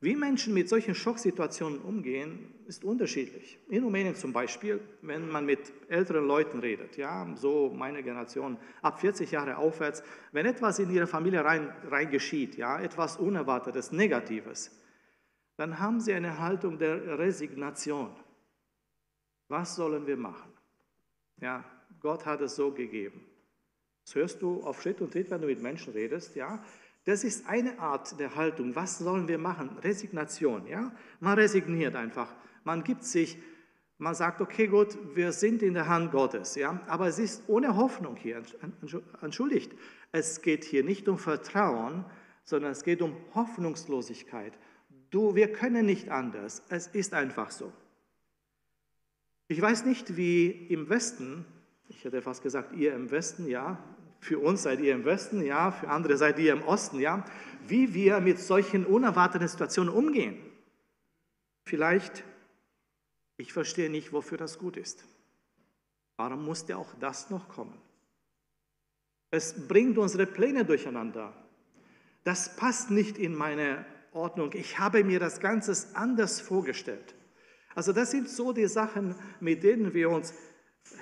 Wie 0.00 0.16
Menschen 0.16 0.52
mit 0.52 0.68
solchen 0.68 0.94
Schocksituationen 0.94 1.78
umgehen, 1.78 2.52
ist 2.66 2.84
unterschiedlich. 2.84 3.58
In 3.68 3.84
Rumänien 3.84 4.16
zum 4.16 4.32
Beispiel, 4.32 4.80
wenn 5.02 5.30
man 5.30 5.46
mit 5.46 5.72
älteren 5.88 6.26
Leuten 6.26 6.58
redet, 6.58 6.96
ja, 6.96 7.32
so 7.36 7.72
meine 7.72 8.02
Generation, 8.02 8.58
ab 8.82 9.00
40 9.00 9.30
Jahre 9.30 9.56
aufwärts, 9.56 10.02
wenn 10.32 10.46
etwas 10.46 10.80
in 10.80 10.90
ihre 10.90 11.06
Familie 11.06 11.44
rein, 11.44 11.72
rein 11.88 12.10
geschieht, 12.10 12.56
ja, 12.56 12.80
etwas 12.80 13.18
Unerwartetes, 13.18 13.92
Negatives, 13.92 14.72
dann 15.56 15.78
haben 15.78 16.00
sie 16.00 16.12
eine 16.12 16.40
Haltung 16.40 16.76
der 16.76 17.18
Resignation. 17.18 18.10
Was 19.46 19.76
sollen 19.76 20.08
wir 20.08 20.16
machen? 20.16 20.53
Ja, 21.44 21.62
Gott 22.00 22.24
hat 22.24 22.40
es 22.40 22.56
so 22.56 22.70
gegeben. 22.70 23.20
Das 24.06 24.14
hörst 24.14 24.40
du 24.40 24.62
auf 24.62 24.80
Schritt 24.80 25.02
und 25.02 25.12
Tritt, 25.12 25.30
wenn 25.30 25.42
du 25.42 25.46
mit 25.46 25.60
Menschen 25.60 25.92
redest, 25.92 26.34
ja. 26.36 26.64
Das 27.04 27.22
ist 27.22 27.46
eine 27.46 27.78
Art 27.78 28.18
der 28.18 28.34
Haltung. 28.34 28.74
Was 28.74 28.96
sollen 28.96 29.28
wir 29.28 29.36
machen? 29.36 29.76
Resignation, 29.82 30.66
ja. 30.66 30.90
Man 31.20 31.38
resigniert 31.38 31.96
einfach. 31.96 32.34
Man 32.64 32.82
gibt 32.82 33.04
sich, 33.04 33.36
man 33.98 34.14
sagt, 34.14 34.40
okay, 34.40 34.68
gut, 34.68 34.96
wir 35.14 35.32
sind 35.32 35.62
in 35.62 35.74
der 35.74 35.86
Hand 35.86 36.12
Gottes, 36.12 36.54
ja. 36.54 36.80
Aber 36.86 37.08
es 37.08 37.18
ist 37.18 37.42
ohne 37.46 37.76
Hoffnung 37.76 38.16
hier. 38.16 38.42
Entschuldigt. 39.20 39.72
Es 40.12 40.40
geht 40.40 40.64
hier 40.64 40.82
nicht 40.82 41.10
um 41.10 41.18
Vertrauen, 41.18 42.06
sondern 42.44 42.72
es 42.72 42.84
geht 42.84 43.02
um 43.02 43.14
Hoffnungslosigkeit. 43.34 44.54
Du, 45.10 45.34
wir 45.34 45.52
können 45.52 45.84
nicht 45.84 46.08
anders. 46.08 46.62
Es 46.70 46.86
ist 46.86 47.12
einfach 47.12 47.50
so. 47.50 47.70
Ich 49.54 49.62
weiß 49.62 49.84
nicht, 49.84 50.16
wie 50.16 50.48
im 50.50 50.88
Westen, 50.88 51.44
ich 51.88 52.04
hätte 52.04 52.20
fast 52.22 52.42
gesagt, 52.42 52.74
ihr 52.74 52.92
im 52.92 53.12
Westen, 53.12 53.46
ja, 53.46 53.78
für 54.18 54.40
uns 54.40 54.64
seid 54.64 54.80
ihr 54.80 54.92
im 54.92 55.04
Westen, 55.04 55.44
ja, 55.44 55.70
für 55.70 55.90
andere 55.90 56.16
seid 56.16 56.40
ihr 56.40 56.52
im 56.52 56.64
Osten, 56.64 56.98
ja, 56.98 57.24
wie 57.68 57.94
wir 57.94 58.18
mit 58.18 58.40
solchen 58.40 58.84
unerwarteten 58.84 59.46
Situationen 59.46 59.94
umgehen. 59.94 60.36
Vielleicht, 61.66 62.24
ich 63.36 63.52
verstehe 63.52 63.88
nicht, 63.90 64.12
wofür 64.12 64.38
das 64.38 64.58
gut 64.58 64.76
ist. 64.76 65.04
Warum 66.16 66.44
musste 66.44 66.76
auch 66.76 66.92
das 66.98 67.30
noch 67.30 67.48
kommen? 67.48 67.78
Es 69.30 69.68
bringt 69.68 69.98
unsere 69.98 70.26
Pläne 70.26 70.64
durcheinander. 70.64 71.32
Das 72.24 72.56
passt 72.56 72.90
nicht 72.90 73.18
in 73.18 73.36
meine 73.36 73.86
Ordnung. 74.10 74.50
Ich 74.54 74.80
habe 74.80 75.04
mir 75.04 75.20
das 75.20 75.38
Ganze 75.38 75.76
anders 75.94 76.40
vorgestellt. 76.40 77.14
Also 77.74 77.92
das 77.92 78.10
sind 78.10 78.28
so 78.28 78.52
die 78.52 78.66
Sachen, 78.66 79.14
mit 79.40 79.62
denen 79.62 79.92
wir 79.94 80.10
uns 80.10 80.34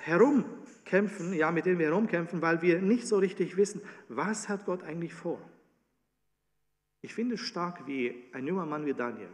herumkämpfen, 0.01 1.33
ja, 1.33 1.51
mit 1.51 1.65
denen 1.65 1.79
wir 1.79 1.87
herumkämpfen, 1.87 2.41
weil 2.41 2.61
wir 2.61 2.81
nicht 2.81 3.07
so 3.07 3.17
richtig 3.17 3.57
wissen, 3.57 3.81
was 4.09 4.49
hat 4.49 4.65
Gott 4.65 4.83
eigentlich 4.83 5.13
vor. 5.13 5.39
Ich 7.01 7.13
finde 7.13 7.35
es 7.35 7.41
stark, 7.41 7.85
wie 7.85 8.23
ein 8.31 8.47
junger 8.47 8.65
Mann 8.65 8.85
wie 8.85 8.93
Daniel, 8.93 9.29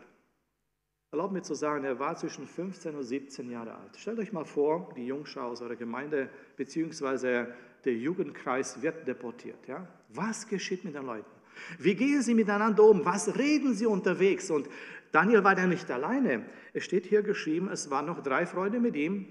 erlaubt 1.11 1.33
mir 1.33 1.41
zu 1.41 1.53
sagen, 1.53 1.83
er 1.85 1.99
war 1.99 2.15
zwischen 2.15 2.47
15 2.47 2.95
und 2.95 3.03
17 3.03 3.49
Jahre 3.49 3.75
alt. 3.75 3.97
Stellt 3.97 4.19
euch 4.19 4.31
mal 4.31 4.45
vor, 4.45 4.93
die 4.95 5.05
Jungschau 5.05 5.49
aus 5.49 5.61
eurer 5.61 5.75
Gemeinde, 5.75 6.29
beziehungsweise 6.57 7.53
der 7.85 7.93
Jugendkreis 7.95 8.81
wird 8.81 9.07
deportiert. 9.07 9.67
Ja? 9.67 9.87
Was 10.09 10.47
geschieht 10.47 10.83
mit 10.83 10.95
den 10.95 11.05
Leuten? 11.05 11.29
Wie 11.77 11.95
gehen 11.95 12.21
sie 12.21 12.33
miteinander 12.33 12.83
um? 12.83 13.05
Was 13.05 13.37
reden 13.37 13.73
sie 13.73 13.85
unterwegs? 13.85 14.49
Und 14.49 14.67
Daniel 15.11 15.43
war 15.43 15.57
ja 15.57 15.67
nicht 15.67 15.89
alleine. 15.89 16.45
Es 16.73 16.85
steht 16.85 17.05
hier 17.05 17.23
geschrieben, 17.23 17.69
es 17.69 17.89
waren 17.89 18.05
noch 18.05 18.21
drei 18.21 18.45
Freunde 18.45 18.79
mit 18.79 18.95
ihm. 18.95 19.27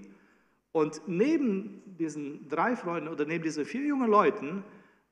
Und 0.71 1.01
neben 1.07 1.81
diesen 1.97 2.47
drei 2.47 2.75
Freunden 2.75 3.07
oder 3.07 3.25
neben 3.25 3.43
diesen 3.43 3.65
vier 3.65 3.83
jungen 3.83 4.09
Leuten 4.09 4.63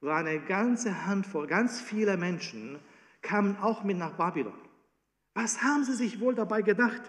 war 0.01 0.17
eine 0.17 0.39
ganze 0.39 1.05
Handvoll, 1.05 1.47
ganz 1.47 1.81
viele 1.81 2.17
Menschen, 2.17 2.79
kamen 3.21 3.57
auch 3.57 3.83
mit 3.83 3.97
nach 3.97 4.15
Babylon. 4.15 4.53
Was 5.33 5.62
haben 5.62 5.83
sie 5.83 5.93
sich 5.93 6.19
wohl 6.19 6.36
dabei 6.36 6.62
gedacht? 6.62 7.01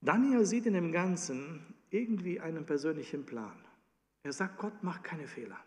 Daniel 0.00 0.44
sieht 0.44 0.66
in 0.66 0.74
dem 0.74 0.92
Ganzen 0.92 1.74
irgendwie 1.90 2.40
einen 2.40 2.66
persönlichen 2.66 3.24
Plan. 3.24 3.56
Er 4.22 4.32
sagt, 4.32 4.58
Gott 4.58 4.82
macht 4.82 5.04
keine 5.04 5.26
Fehler. 5.26 5.58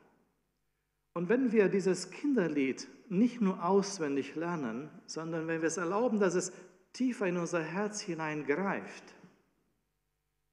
Und 1.13 1.29
wenn 1.29 1.51
wir 1.51 1.69
dieses 1.69 2.11
Kinderlied 2.11 2.87
nicht 3.09 3.41
nur 3.41 3.63
auswendig 3.63 4.35
lernen, 4.35 4.89
sondern 5.05 5.47
wenn 5.47 5.61
wir 5.61 5.67
es 5.67 5.77
erlauben, 5.77 6.19
dass 6.19 6.35
es 6.35 6.51
tiefer 6.93 7.27
in 7.27 7.37
unser 7.37 7.61
Herz 7.61 8.01
hineingreift, 8.01 9.03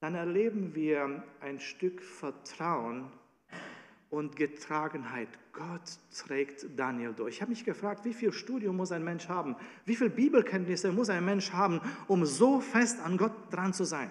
dann 0.01 0.15
erleben 0.15 0.75
wir 0.75 1.23
ein 1.41 1.59
Stück 1.59 2.03
Vertrauen 2.03 3.11
und 4.11 4.37
Getragenheit. 4.37 5.29
Gott 5.53 5.99
trägt 6.17 6.67
Daniel 6.77 7.13
durch. 7.13 7.37
Ich 7.37 7.41
habe 7.41 7.51
mich 7.51 7.65
gefragt, 7.65 8.05
wie 8.05 8.15
viel 8.15 8.33
Studium 8.33 8.77
muss 8.77 8.93
ein 8.93 9.05
Mensch 9.05 9.29
haben? 9.29 9.57
Wie 9.85 9.97
viel 9.97 10.11
Bibelkenntnisse 10.11 10.93
muss 10.93 11.09
ein 11.09 11.25
Mensch 11.25 11.53
haben, 11.53 11.81
um 12.07 12.25
so 12.27 12.61
fest 12.61 13.01
an 13.01 13.17
Gott 13.17 13.33
dran 13.51 13.73
zu 13.73 13.85
sein? 13.85 14.11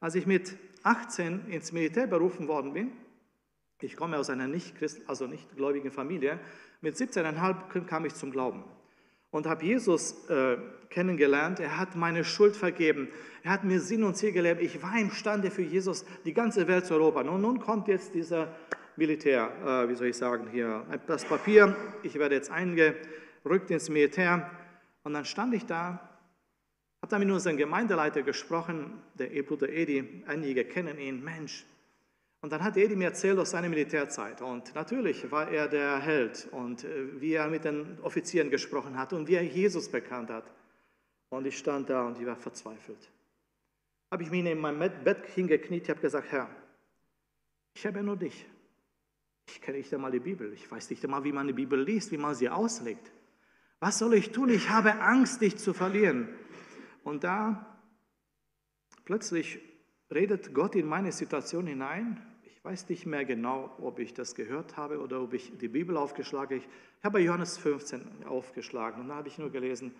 Als 0.00 0.14
ich 0.16 0.26
mit 0.26 0.56
18 0.82 1.48
ins 1.48 1.72
Militär 1.72 2.06
berufen 2.06 2.48
worden 2.48 2.74
bin, 2.74 2.92
ich 3.80 3.96
komme 3.96 4.18
aus 4.18 4.30
einer 4.30 4.48
nicht, 4.48 4.74
also 5.06 5.26
nicht 5.26 5.56
gläubigen 5.56 5.90
Familie. 5.90 6.40
Mit 6.80 6.96
17,5 6.96 7.84
kam 7.86 8.04
ich 8.04 8.14
zum 8.14 8.30
Glauben 8.30 8.64
und 9.30 9.46
habe 9.46 9.64
Jesus 9.64 10.28
äh, 10.28 10.56
kennengelernt. 10.90 11.58
Er 11.58 11.76
hat 11.76 11.96
meine 11.96 12.24
Schuld 12.24 12.56
vergeben. 12.56 13.08
Er 13.42 13.50
hat 13.50 13.64
mir 13.64 13.80
Sinn 13.80 14.04
und 14.04 14.16
Ziel 14.16 14.32
gelebt. 14.32 14.62
Ich 14.62 14.82
war 14.82 14.96
imstande 14.98 15.50
für 15.50 15.62
Jesus, 15.62 16.04
die 16.24 16.32
ganze 16.32 16.68
Welt 16.68 16.86
zu 16.86 16.94
erobern. 16.94 17.28
Und 17.28 17.42
nun 17.42 17.58
kommt 17.58 17.88
jetzt 17.88 18.14
dieser 18.14 18.54
Militär, 18.96 19.50
äh, 19.64 19.88
wie 19.88 19.94
soll 19.94 20.06
ich 20.06 20.16
sagen, 20.16 20.48
hier 20.52 20.84
das 21.06 21.24
Papier. 21.24 21.74
Ich 22.04 22.14
werde 22.14 22.36
jetzt 22.36 22.50
eingerückt 22.50 23.70
ins 23.70 23.88
Militär. 23.88 24.50
Und 25.02 25.14
dann 25.14 25.24
stand 25.24 25.52
ich 25.54 25.66
da, 25.66 26.14
habe 27.02 27.10
dann 27.10 27.20
mit 27.20 27.30
unserem 27.30 27.56
Gemeindeleiter 27.56 28.22
gesprochen, 28.22 29.02
der 29.14 29.26
Bruder 29.42 29.68
Edi. 29.68 30.22
Einige 30.26 30.64
kennen 30.64 30.98
ihn. 30.98 31.22
Mensch, 31.22 31.66
und 32.44 32.50
dann 32.50 32.62
hat 32.62 32.76
Edi 32.76 32.94
mir 32.94 33.06
erzählt 33.06 33.38
aus 33.38 33.52
seiner 33.52 33.70
Militärzeit. 33.70 34.42
Und 34.42 34.74
natürlich 34.74 35.30
war 35.30 35.48
er 35.48 35.66
der 35.66 35.98
Held 35.98 36.46
und 36.50 36.84
äh, 36.84 37.18
wie 37.18 37.32
er 37.32 37.48
mit 37.48 37.64
den 37.64 37.98
Offizieren 38.02 38.50
gesprochen 38.50 38.98
hat 38.98 39.14
und 39.14 39.28
wie 39.28 39.36
er 39.36 39.42
Jesus 39.42 39.90
bekannt 39.90 40.28
hat. 40.28 40.44
Und 41.30 41.46
ich 41.46 41.56
stand 41.56 41.88
da 41.88 42.06
und 42.06 42.20
ich 42.20 42.26
war 42.26 42.36
verzweifelt. 42.36 43.10
Habe 44.10 44.24
ich 44.24 44.30
mich 44.30 44.44
in 44.44 44.58
meinem 44.58 44.78
Bett 44.78 45.24
hingekniet, 45.34 45.84
ich 45.84 45.88
habe 45.88 46.02
gesagt, 46.02 46.32
Herr, 46.32 46.50
ich 47.72 47.86
habe 47.86 47.96
ja 47.96 48.02
nur 48.02 48.18
dich. 48.18 48.46
Ich 49.48 49.62
kenne 49.62 49.78
nicht 49.78 49.94
einmal 49.94 50.10
die 50.10 50.20
Bibel. 50.20 50.52
Ich 50.52 50.70
weiß 50.70 50.90
nicht 50.90 51.02
einmal, 51.02 51.24
wie 51.24 51.32
man 51.32 51.46
die 51.46 51.54
Bibel 51.54 51.82
liest, 51.82 52.12
wie 52.12 52.18
man 52.18 52.34
sie 52.34 52.50
auslegt. 52.50 53.10
Was 53.80 53.98
soll 53.98 54.12
ich 54.12 54.32
tun? 54.32 54.50
Ich 54.50 54.68
habe 54.68 55.00
Angst, 55.00 55.40
dich 55.40 55.56
zu 55.56 55.72
verlieren. 55.72 56.28
Und 57.04 57.24
da 57.24 57.74
plötzlich 59.06 59.60
redet 60.12 60.52
Gott 60.52 60.74
in 60.74 60.86
meine 60.86 61.10
Situation 61.10 61.66
hinein 61.66 62.20
weiß 62.64 62.88
nicht 62.88 63.04
mehr 63.04 63.26
genau, 63.26 63.70
ob 63.78 63.98
ich 63.98 64.14
das 64.14 64.34
gehört 64.34 64.76
habe 64.78 64.98
oder 64.98 65.20
ob 65.22 65.34
ich 65.34 65.52
die 65.58 65.68
Bibel 65.68 65.96
aufgeschlagen 65.96 66.60
habe. 66.60 66.66
Ich 66.98 67.04
habe 67.04 67.20
Johannes 67.20 67.58
15 67.58 68.24
aufgeschlagen 68.24 69.02
und 69.02 69.08
da 69.08 69.16
habe 69.16 69.28
ich 69.28 69.38
nur 69.38 69.50
gelesen, 69.50 69.94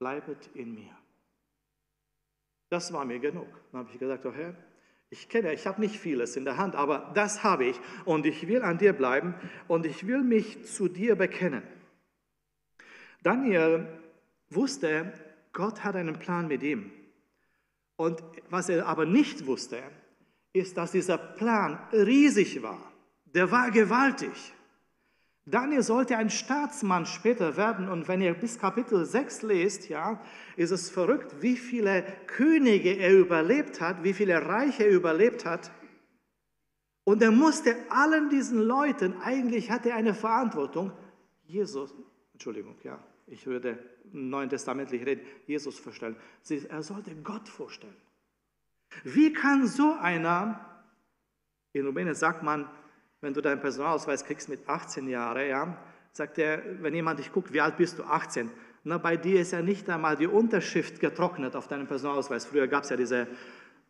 bleibet 0.00 0.50
in 0.54 0.74
mir. 0.74 0.90
Das 2.68 2.92
war 2.92 3.04
mir 3.04 3.20
genug. 3.20 3.46
Dann 3.70 3.80
habe 3.80 3.90
ich 3.92 3.98
gesagt, 3.98 4.26
oh 4.26 4.32
Herr, 4.32 4.56
ich 5.08 5.28
kenne, 5.28 5.52
ich 5.54 5.68
habe 5.68 5.80
nicht 5.80 5.96
vieles 5.96 6.36
in 6.36 6.44
der 6.44 6.56
Hand, 6.56 6.74
aber 6.74 7.12
das 7.14 7.44
habe 7.44 7.64
ich 7.64 7.78
und 8.04 8.26
ich 8.26 8.48
will 8.48 8.62
an 8.62 8.78
dir 8.78 8.92
bleiben 8.92 9.34
und 9.68 9.86
ich 9.86 10.04
will 10.08 10.24
mich 10.24 10.64
zu 10.64 10.88
dir 10.88 11.14
bekennen. 11.14 11.62
Daniel 13.22 13.86
wusste, 14.50 15.12
Gott 15.52 15.84
hat 15.84 15.94
einen 15.94 16.18
Plan 16.18 16.48
mit 16.48 16.64
ihm. 16.64 16.90
Und 17.94 18.20
was 18.50 18.68
er 18.68 18.86
aber 18.86 19.06
nicht 19.06 19.46
wusste, 19.46 19.80
ist, 20.56 20.76
dass 20.76 20.92
dieser 20.92 21.18
Plan 21.18 21.78
riesig 21.92 22.62
war. 22.62 22.92
Der 23.24 23.50
war 23.50 23.70
gewaltig. 23.70 24.54
Daniel 25.48 25.82
sollte 25.82 26.16
ein 26.16 26.28
Staatsmann 26.28 27.06
später 27.06 27.56
werden 27.56 27.88
und 27.88 28.08
wenn 28.08 28.20
ihr 28.20 28.34
bis 28.34 28.58
Kapitel 28.58 29.04
6 29.04 29.42
lest, 29.42 29.88
ja, 29.88 30.20
ist 30.56 30.72
es 30.72 30.90
verrückt, 30.90 31.36
wie 31.40 31.56
viele 31.56 32.02
Könige 32.26 32.98
er 32.98 33.16
überlebt 33.16 33.80
hat, 33.80 34.02
wie 34.02 34.12
viele 34.12 34.44
Reiche 34.44 34.84
er 34.84 34.90
überlebt 34.90 35.44
hat. 35.44 35.70
Und 37.04 37.22
er 37.22 37.30
musste 37.30 37.76
allen 37.90 38.28
diesen 38.28 38.60
Leuten, 38.60 39.14
eigentlich 39.22 39.70
hatte 39.70 39.90
er 39.90 39.96
eine 39.96 40.14
Verantwortung, 40.14 40.90
Jesus, 41.44 41.94
Entschuldigung, 42.32 42.74
ja, 42.82 42.98
ich 43.28 43.46
würde 43.46 43.78
Neuen 44.12 44.48
Testamentlich 44.48 45.06
reden, 45.06 45.24
Jesus 45.46 45.78
vorstellen. 45.78 46.16
Er 46.68 46.82
sollte 46.82 47.14
Gott 47.22 47.48
vorstellen. 47.48 47.96
Wie 49.04 49.32
kann 49.32 49.66
so 49.66 49.96
einer, 50.00 50.60
in 51.72 51.86
Rumänien 51.86 52.14
sagt 52.14 52.42
man, 52.42 52.68
wenn 53.20 53.34
du 53.34 53.40
deinen 53.40 53.60
Personalausweis 53.60 54.24
kriegst 54.24 54.48
mit 54.48 54.68
18 54.68 55.08
Jahren, 55.08 55.48
ja, 55.48 55.76
sagt 56.12 56.38
er, 56.38 56.62
wenn 56.82 56.94
jemand 56.94 57.18
dich 57.18 57.32
guckt, 57.32 57.52
wie 57.52 57.60
alt 57.60 57.76
bist 57.76 57.98
du? 57.98 58.04
18. 58.04 58.50
Na, 58.84 58.98
bei 58.98 59.16
dir 59.16 59.40
ist 59.40 59.52
ja 59.52 59.62
nicht 59.62 59.88
einmal 59.90 60.16
die 60.16 60.26
Unterschrift 60.26 61.00
getrocknet 61.00 61.56
auf 61.56 61.66
deinem 61.66 61.86
Personalausweis. 61.86 62.46
Früher 62.46 62.68
gab 62.68 62.84
es 62.84 62.90
ja 62.90 62.96
diese 62.96 63.26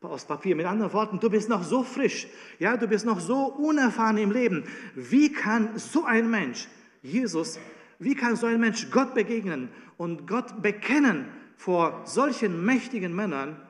aus 0.03 0.25
Papier. 0.25 0.55
Mit 0.55 0.67
anderen 0.67 0.93
Worten, 0.93 1.19
du 1.19 1.29
bist 1.29 1.49
noch 1.49 1.65
so 1.65 1.83
frisch, 1.83 2.29
ja, 2.59 2.77
du 2.77 2.87
bist 2.87 3.05
noch 3.05 3.21
so 3.21 3.47
unerfahren 3.47 4.19
im 4.19 4.31
Leben. 4.31 4.65
Wie 4.95 5.33
kann 5.33 5.79
so 5.79 6.05
ein 6.05 6.31
Mensch, 6.31 6.69
Jesus, 7.03 7.59
wie 7.99 8.15
kann 8.15 8.37
so 8.37 8.47
ein 8.47 8.61
Mensch 8.61 8.91
Gott 8.91 9.15
begegnen 9.15 9.69
und 9.97 10.27
Gott 10.27 10.63
bekennen 10.63 11.27
vor 11.57 12.03
solchen 12.05 12.65
mächtigen 12.65 13.15
Männern 13.15 13.61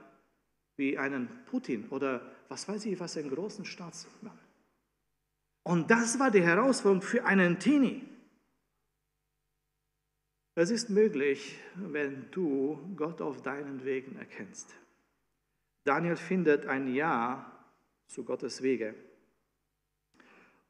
wie 0.76 0.98
einen 0.98 1.28
Putin 1.46 1.88
oder 1.88 2.20
was 2.48 2.68
weiß 2.68 2.84
ich, 2.86 3.00
was 3.00 3.16
einen 3.16 3.30
großen 3.30 3.64
Staatsmann? 3.64 4.38
Und 5.62 5.90
das 5.90 6.18
war 6.18 6.30
die 6.30 6.42
Herausforderung 6.42 7.02
für 7.02 7.24
einen 7.24 7.58
Teenie. 7.58 8.06
Es 10.54 10.70
ist 10.70 10.88
möglich, 10.88 11.58
wenn 11.74 12.30
du 12.30 12.78
Gott 12.96 13.20
auf 13.20 13.42
deinen 13.42 13.84
Wegen 13.84 14.16
erkennst. 14.16 14.74
Daniel 15.84 16.16
findet 16.16 16.66
ein 16.66 16.94
Ja 16.94 17.52
zu 18.06 18.24
Gottes 18.24 18.62
Wege. 18.62 18.94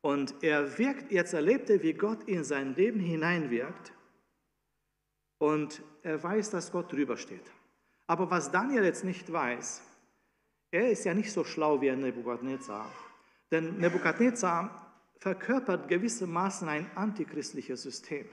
Und 0.00 0.34
er 0.42 0.78
wirkt, 0.78 1.12
jetzt 1.12 1.34
erlebt 1.34 1.68
er, 1.70 1.82
wie 1.82 1.94
Gott 1.94 2.24
in 2.24 2.44
sein 2.44 2.74
Leben 2.74 3.00
hineinwirkt. 3.00 3.92
Und 5.38 5.82
er 6.02 6.22
weiß, 6.22 6.50
dass 6.50 6.72
Gott 6.72 6.92
drüber 6.92 7.16
steht. 7.16 7.52
Aber 8.06 8.30
was 8.30 8.50
Daniel 8.50 8.84
jetzt 8.84 9.04
nicht 9.04 9.32
weiß, 9.32 9.82
er 10.76 10.90
ist 10.90 11.04
ja 11.04 11.14
nicht 11.14 11.32
so 11.32 11.42
schlau 11.42 11.80
wie 11.80 11.90
ein 11.90 12.00
Nebukadnezar. 12.00 12.92
Denn 13.50 13.78
Nebukadnezar 13.78 14.92
verkörpert 15.18 15.88
gewissermaßen 15.88 16.68
ein 16.68 16.90
antichristliches 16.94 17.82
System. 17.82 18.26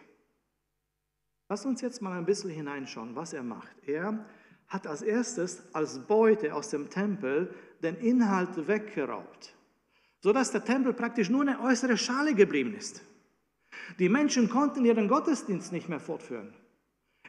Lass 1.48 1.66
uns 1.66 1.80
jetzt 1.80 2.02
mal 2.02 2.18
ein 2.18 2.26
bisschen 2.26 2.50
hineinschauen, 2.50 3.16
was 3.16 3.32
er 3.32 3.44
macht. 3.44 3.88
Er 3.88 4.26
hat 4.68 4.88
als 4.88 5.02
erstes 5.02 5.74
als 5.74 6.00
Beute 6.00 6.54
aus 6.54 6.70
dem 6.70 6.90
Tempel 6.90 7.54
den 7.82 7.96
Inhalt 7.96 8.68
weggeraubt, 8.68 9.56
sodass 10.20 10.52
der 10.52 10.66
Tempel 10.66 10.94
praktisch 10.94 11.30
nur 11.30 11.44
eine 11.44 11.62
äußere 11.62 11.98
Schale 11.98 12.34
geblieben 12.34 12.76
ist. 12.76 13.04
Die 14.00 14.10
Menschen 14.10 14.50
konnten 14.50 14.84
ihren 14.84 15.08
Gottesdienst 15.08 15.72
nicht 15.72 15.88
mehr 15.88 16.00
fortführen. 16.02 16.54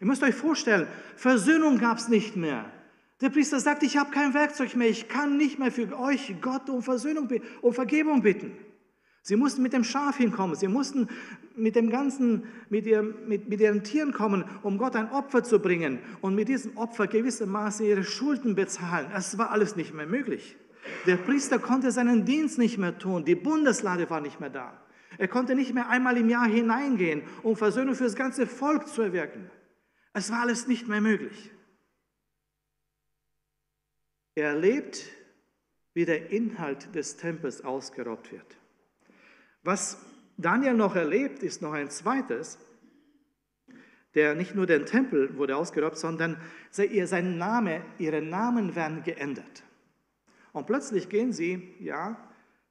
Ihr 0.00 0.08
müsst 0.08 0.24
euch 0.24 0.34
vorstellen, 0.34 0.88
Versöhnung 1.14 1.78
gab 1.78 1.98
es 1.98 2.08
nicht 2.08 2.34
mehr. 2.34 2.64
Der 3.24 3.30
Priester 3.30 3.58
sagt, 3.58 3.82
ich 3.82 3.96
habe 3.96 4.10
kein 4.10 4.34
Werkzeug 4.34 4.76
mehr, 4.76 4.90
ich 4.90 5.08
kann 5.08 5.38
nicht 5.38 5.58
mehr 5.58 5.72
für 5.72 5.98
euch 5.98 6.34
Gott 6.42 6.68
um 6.68 6.82
Versöhnung, 6.82 7.26
um 7.62 7.72
Vergebung 7.72 8.20
bitten. 8.20 8.52
Sie 9.22 9.34
mussten 9.34 9.62
mit 9.62 9.72
dem 9.72 9.82
Schaf 9.82 10.18
hinkommen, 10.18 10.56
sie 10.56 10.68
mussten 10.68 11.08
mit 11.56 11.74
dem 11.74 11.88
ganzen, 11.88 12.42
mit, 12.68 12.84
ihr, 12.84 13.00
mit, 13.02 13.48
mit 13.48 13.62
ihren 13.62 13.82
Tieren 13.82 14.12
kommen, 14.12 14.44
um 14.62 14.76
Gott 14.76 14.94
ein 14.94 15.10
Opfer 15.10 15.42
zu 15.42 15.58
bringen 15.58 16.00
und 16.20 16.34
mit 16.34 16.48
diesem 16.48 16.76
Opfer 16.76 17.06
gewissermaßen 17.06 17.86
ihre 17.86 18.04
Schulden 18.04 18.54
bezahlen. 18.54 19.06
Es 19.16 19.38
war 19.38 19.52
alles 19.52 19.74
nicht 19.74 19.94
mehr 19.94 20.06
möglich. 20.06 20.58
Der 21.06 21.16
Priester 21.16 21.58
konnte 21.58 21.92
seinen 21.92 22.26
Dienst 22.26 22.58
nicht 22.58 22.76
mehr 22.76 22.98
tun, 22.98 23.24
die 23.24 23.36
Bundeslade 23.36 24.10
war 24.10 24.20
nicht 24.20 24.38
mehr 24.38 24.50
da. 24.50 24.78
Er 25.16 25.28
konnte 25.28 25.54
nicht 25.54 25.72
mehr 25.72 25.88
einmal 25.88 26.18
im 26.18 26.28
Jahr 26.28 26.46
hineingehen, 26.46 27.22
um 27.42 27.56
Versöhnung 27.56 27.94
für 27.94 28.04
das 28.04 28.16
ganze 28.16 28.46
Volk 28.46 28.86
zu 28.86 29.00
erwirken. 29.00 29.50
Es 30.12 30.30
war 30.30 30.42
alles 30.42 30.66
nicht 30.66 30.88
mehr 30.88 31.00
möglich. 31.00 31.53
Er 34.34 34.48
erlebt, 34.48 35.04
wie 35.94 36.04
der 36.04 36.30
Inhalt 36.30 36.94
des 36.94 37.16
Tempels 37.16 37.64
ausgeraubt 37.64 38.32
wird. 38.32 38.56
Was 39.62 39.98
Daniel 40.36 40.74
noch 40.74 40.96
erlebt, 40.96 41.42
ist 41.42 41.62
noch 41.62 41.72
ein 41.72 41.90
zweites, 41.90 42.58
der 44.14 44.34
nicht 44.34 44.54
nur 44.54 44.66
den 44.66 44.86
Tempel 44.86 45.36
wurde 45.36 45.56
ausgeraubt, 45.56 45.96
sondern 45.96 46.36
sein 46.70 47.38
Name, 47.38 47.82
ihre 47.98 48.22
Namen 48.22 48.74
werden 48.74 49.02
geändert. 49.02 49.62
Und 50.52 50.66
plötzlich 50.66 51.08
gehen 51.08 51.32
sie, 51.32 51.74
ja, 51.80 52.16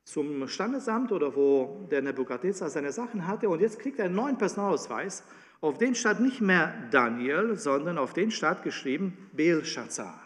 zum 0.05 0.47
Standesamt 0.47 1.11
oder 1.11 1.35
wo 1.35 1.87
der 1.89 2.01
Nebukadnezar 2.01 2.69
seine 2.69 2.91
Sachen 2.91 3.25
hatte 3.25 3.47
und 3.47 3.61
jetzt 3.61 3.79
kriegt 3.79 3.99
er 3.99 4.05
einen 4.05 4.15
neuen 4.15 4.37
Personalausweis. 4.37 5.23
Auf 5.61 5.77
den 5.77 5.95
stand 5.95 6.19
nicht 6.19 6.41
mehr 6.41 6.73
Daniel, 6.91 7.55
sondern 7.55 7.97
auf 7.97 8.11
den 8.11 8.31
stand 8.31 8.63
geschrieben 8.63 9.29
Belshazzar. 9.31 10.22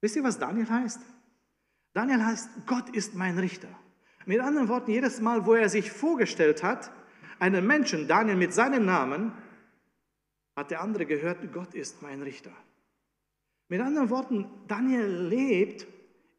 Wisst 0.00 0.16
ihr, 0.16 0.24
was 0.24 0.38
Daniel 0.38 0.68
heißt? 0.68 1.00
Daniel 1.92 2.24
heißt, 2.24 2.50
Gott 2.66 2.90
ist 2.90 3.14
mein 3.14 3.38
Richter. 3.38 3.68
Mit 4.26 4.40
anderen 4.40 4.68
Worten, 4.68 4.90
jedes 4.90 5.20
Mal, 5.20 5.46
wo 5.46 5.54
er 5.54 5.68
sich 5.68 5.90
vorgestellt 5.90 6.62
hat, 6.62 6.92
einen 7.38 7.66
Menschen, 7.66 8.08
Daniel 8.08 8.36
mit 8.36 8.52
seinem 8.52 8.84
Namen, 8.84 9.32
hat 10.56 10.70
der 10.70 10.80
andere 10.80 11.06
gehört, 11.06 11.52
Gott 11.52 11.74
ist 11.74 12.02
mein 12.02 12.22
Richter. 12.22 12.52
Mit 13.68 13.80
anderen 13.80 14.10
Worten, 14.10 14.46
Daniel 14.66 15.28
lebt 15.28 15.86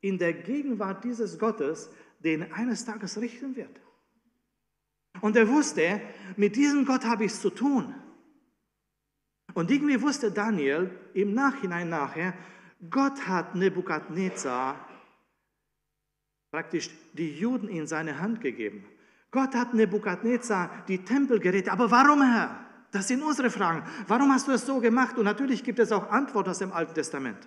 in 0.02 0.18
der 0.18 0.34
Gegenwart 0.34 1.04
dieses 1.04 1.40
Gottes, 1.40 1.90
den 2.20 2.52
eines 2.54 2.86
Tages 2.86 3.20
richten 3.20 3.56
wird. 3.56 3.82
Und 5.22 5.36
er 5.36 5.48
wusste, 5.48 6.02
mit 6.38 6.56
diesem 6.56 6.86
Gott 6.86 7.06
habe 7.06 7.26
ich 7.26 7.32
es 7.32 7.42
zu 7.42 7.50
tun. 7.50 7.94
Und 9.54 9.72
irgendwie 9.72 10.02
wusste 10.02 10.32
Daniel 10.32 10.92
im 11.14 11.34
Nachhinein 11.34 11.90
nachher, 11.90 12.34
Gott 12.90 13.28
hat 13.28 13.56
Nebukadnezar 13.56 14.88
praktisch 16.52 16.90
die 17.14 17.38
Juden 17.38 17.68
in 17.68 17.88
seine 17.88 18.20
Hand 18.20 18.42
gegeben. 18.42 18.86
Gott 19.32 19.54
hat 19.54 19.74
Nebukadnezar 19.74 20.84
die 20.88 21.04
Tempelgeräte, 21.04 21.72
aber 21.72 21.92
warum, 21.92 22.22
Herr? 22.22 22.66
Das 22.92 23.08
sind 23.08 23.22
unsere 23.22 23.52
Fragen. 23.52 23.84
Warum 24.08 24.32
hast 24.32 24.48
du 24.48 24.52
es 24.52 24.66
so 24.66 24.80
gemacht? 24.80 25.18
Und 25.18 25.26
natürlich 25.26 25.64
gibt 25.64 25.78
es 25.78 25.92
auch 25.92 26.10
Antworten 26.10 26.50
aus 26.50 26.60
dem 26.60 26.72
Alten 26.72 26.96
Testament. 26.96 27.38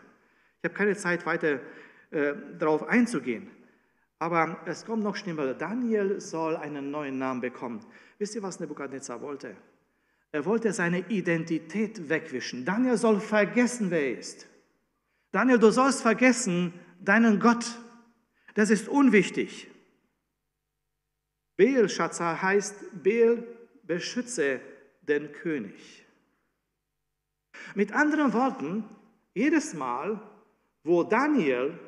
Ich 0.58 0.64
habe 0.64 0.74
keine 0.74 0.94
Zeit, 0.94 1.26
weiter 1.26 1.58
äh, 2.10 2.34
darauf 2.58 2.84
einzugehen. 2.84 3.50
Aber 4.20 4.60
es 4.66 4.84
kommt 4.84 5.02
noch 5.02 5.16
schlimmer. 5.16 5.52
Daniel 5.54 6.20
soll 6.20 6.56
einen 6.56 6.92
neuen 6.92 7.18
Namen 7.18 7.40
bekommen. 7.40 7.84
Wisst 8.18 8.36
ihr, 8.36 8.42
was 8.44 8.60
Nebukadnezar 8.60 9.20
wollte? 9.20 9.56
Er 10.30 10.44
wollte 10.44 10.72
seine 10.72 11.00
Identität 11.08 12.08
wegwischen. 12.08 12.64
Daniel 12.64 12.96
soll 12.96 13.18
vergessen, 13.18 13.90
wer 13.90 14.02
er 14.02 14.18
ist. 14.18 14.46
Daniel, 15.32 15.58
du 15.58 15.70
sollst 15.70 16.02
vergessen 16.02 16.74
deinen 17.00 17.40
Gott. 17.40 17.78
Das 18.54 18.68
ist 18.68 18.88
unwichtig. 18.88 19.68
Belshazzar 21.56 22.42
heißt, 22.42 23.02
Bel 23.02 23.46
beschütze 23.82 24.60
den 25.00 25.32
König. 25.32 26.06
Mit 27.74 27.92
anderen 27.92 28.32
Worten, 28.34 28.84
jedes 29.34 29.72
Mal, 29.74 30.20
wo 30.84 31.02
Daniel 31.02 31.78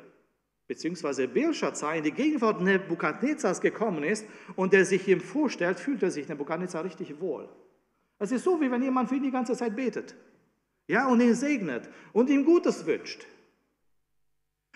bzw. 0.67 1.27
Belshazzar 1.27 1.95
in 1.95 2.03
die 2.03 2.11
Gegenwart 2.11 2.61
Nebukadnezars 2.61 3.61
gekommen 3.61 4.03
ist 4.03 4.25
und 4.55 4.73
er 4.73 4.85
sich 4.85 5.07
ihm 5.07 5.21
vorstellt, 5.21 5.79
fühlt 5.79 6.01
er 6.01 6.09
sich 6.09 6.27
Nebukadnezar 6.27 6.83
richtig 6.83 7.19
wohl. 7.19 7.47
Es 8.17 8.31
ist 8.31 8.43
so, 8.43 8.59
wie 8.59 8.71
wenn 8.71 8.81
jemand 8.81 9.09
für 9.09 9.15
ihn 9.15 9.23
die 9.23 9.31
ganze 9.31 9.55
Zeit 9.55 9.75
betet. 9.75 10.15
Ja, 10.87 11.07
und 11.07 11.21
ihn 11.21 11.35
segnet 11.35 11.89
und 12.13 12.29
ihm 12.29 12.45
Gutes 12.45 12.85
wünscht. 12.85 13.27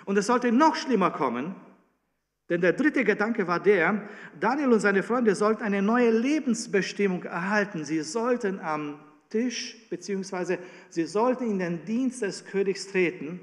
Und 0.05 0.17
es 0.17 0.27
sollte 0.27 0.51
noch 0.51 0.75
schlimmer 0.75 1.11
kommen, 1.11 1.55
denn 2.49 2.61
der 2.61 2.73
dritte 2.73 3.03
Gedanke 3.03 3.47
war 3.47 3.59
der, 3.59 4.09
Daniel 4.39 4.73
und 4.73 4.79
seine 4.79 5.03
Freunde 5.03 5.35
sollten 5.35 5.63
eine 5.63 5.83
neue 5.83 6.09
Lebensbestimmung 6.09 7.23
erhalten. 7.23 7.85
Sie 7.85 8.01
sollten 8.01 8.59
am 8.59 8.99
Tisch, 9.29 9.77
beziehungsweise 9.89 10.57
sie 10.89 11.05
sollten 11.05 11.49
in 11.49 11.59
den 11.59 11.85
Dienst 11.85 12.23
des 12.23 12.45
Königs 12.45 12.87
treten. 12.87 13.39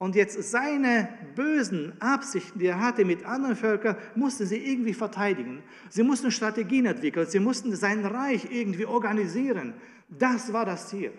Und 0.00 0.14
jetzt 0.14 0.40
seine 0.52 1.08
bösen 1.34 2.00
Absichten, 2.00 2.60
die 2.60 2.66
er 2.66 2.80
hatte 2.80 3.04
mit 3.04 3.24
anderen 3.24 3.56
Völkern, 3.56 3.96
mussten 4.14 4.46
sie 4.46 4.58
irgendwie 4.58 4.94
verteidigen. 4.94 5.64
Sie 5.90 6.04
mussten 6.04 6.30
Strategien 6.30 6.86
entwickeln, 6.86 7.26
sie 7.26 7.40
mussten 7.40 7.74
sein 7.74 8.06
Reich 8.06 8.46
irgendwie 8.48 8.86
organisieren. 8.86 9.74
Das 10.08 10.52
war 10.52 10.64
das 10.64 10.88
Ziel. 10.88 11.12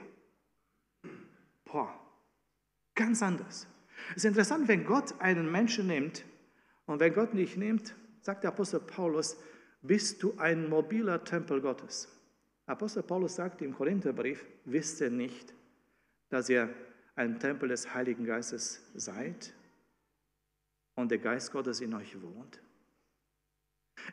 Boah, 1.65 1.93
ganz 2.95 3.21
anders. 3.21 3.67
Es 4.11 4.17
ist 4.17 4.25
interessant, 4.25 4.67
wenn 4.67 4.85
Gott 4.85 5.19
einen 5.19 5.51
Menschen 5.51 5.87
nimmt 5.87 6.25
und 6.85 6.99
wenn 6.99 7.13
Gott 7.13 7.33
nicht 7.33 7.57
nimmt, 7.57 7.93
sagt 8.21 8.43
der 8.43 8.51
Apostel 8.51 8.79
Paulus, 8.79 9.37
bist 9.81 10.23
du 10.23 10.33
ein 10.37 10.69
mobiler 10.69 11.23
Tempel 11.23 11.61
Gottes. 11.61 12.09
Apostel 12.65 13.03
Paulus 13.03 13.35
sagt 13.35 13.61
im 13.61 13.73
Korintherbrief, 13.73 14.45
wisst 14.65 15.01
ihr 15.01 15.09
nicht, 15.09 15.53
dass 16.29 16.49
ihr 16.49 16.69
ein 17.15 17.39
Tempel 17.39 17.69
des 17.69 17.93
Heiligen 17.93 18.25
Geistes 18.25 18.81
seid 18.95 19.53
und 20.95 21.11
der 21.11 21.17
Geist 21.17 21.51
Gottes 21.51 21.81
in 21.81 21.93
euch 21.93 22.21
wohnt? 22.21 22.61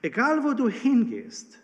Egal 0.02 0.42
wo 0.44 0.52
du 0.52 0.68
hingehst, 0.68 1.59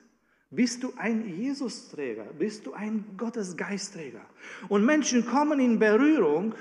bist 0.50 0.82
du 0.82 0.92
ein 0.96 1.26
Jesus-Träger, 1.26 2.24
bist 2.24 2.66
du 2.66 2.74
ein 2.74 3.16
Gottesgeistträger. 3.16 4.24
Und 4.68 4.84
Menschen 4.84 5.24
kommen 5.24 5.60
in 5.60 5.78
Berührung 5.78 6.54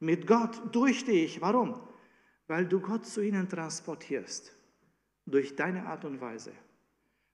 mit 0.00 0.26
Gott 0.26 0.74
durch 0.74 1.04
dich. 1.04 1.40
Warum? 1.40 1.80
Weil 2.46 2.66
du 2.66 2.80
Gott 2.80 3.06
zu 3.06 3.20
ihnen 3.20 3.48
transportierst. 3.48 4.54
Durch 5.26 5.56
deine 5.56 5.86
Art 5.86 6.04
und 6.04 6.20
Weise. 6.20 6.52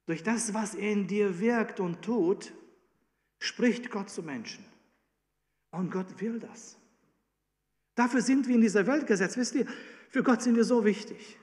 Durch 0.07 0.23
das, 0.23 0.53
was 0.53 0.75
er 0.75 0.93
in 0.93 1.07
dir 1.07 1.39
wirkt 1.39 1.81
und 1.81 2.03
tut, 2.03 2.53
spricht 3.39 3.91
Gott 3.91 4.11
zu 4.11 4.23
Menschen. 4.23 4.65
Und 5.71 5.91
Gott 5.91 6.21
will 6.21 6.39
das. 6.39 6.77
Dafür 7.95 8.21
sind 8.21 8.49
wir 8.49 8.57
in 8.57 8.61
dieser 8.61 8.87
Welt 8.87 9.07
gesetzt. 9.07 9.37
Wisst 9.37 9.55
ihr, 9.55 9.67
für 10.11 10.23
Gott 10.23 10.43
sind 10.43 10.57
wir 10.57 10.65
so 10.65 10.85
wichtig. 10.85 11.39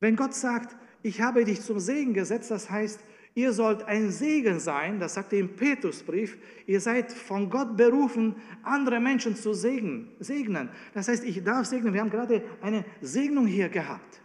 Wenn 0.00 0.16
Gott 0.16 0.34
sagt, 0.34 0.76
ich 1.02 1.20
habe 1.20 1.44
dich 1.44 1.60
zum 1.62 1.78
Segen 1.78 2.14
gesetzt, 2.14 2.50
das 2.50 2.70
heißt, 2.70 3.00
ihr 3.34 3.52
sollt 3.52 3.82
ein 3.84 4.10
Segen 4.10 4.60
sein, 4.60 4.98
das 4.98 5.14
sagt 5.14 5.32
er 5.32 5.40
im 5.40 5.54
Petrusbrief, 5.54 6.38
ihr 6.66 6.80
seid 6.80 7.12
von 7.12 7.48
Gott 7.48 7.76
berufen, 7.76 8.36
andere 8.62 9.00
Menschen 9.00 9.36
zu 9.36 9.54
segnen. 9.54 10.68
Das 10.94 11.08
heißt, 11.08 11.24
ich 11.24 11.42
darf 11.42 11.66
segnen. 11.66 11.94
Wir 11.94 12.00
haben 12.00 12.10
gerade 12.10 12.42
eine 12.60 12.84
Segnung 13.00 13.46
hier 13.46 13.68
gehabt. 13.68 14.20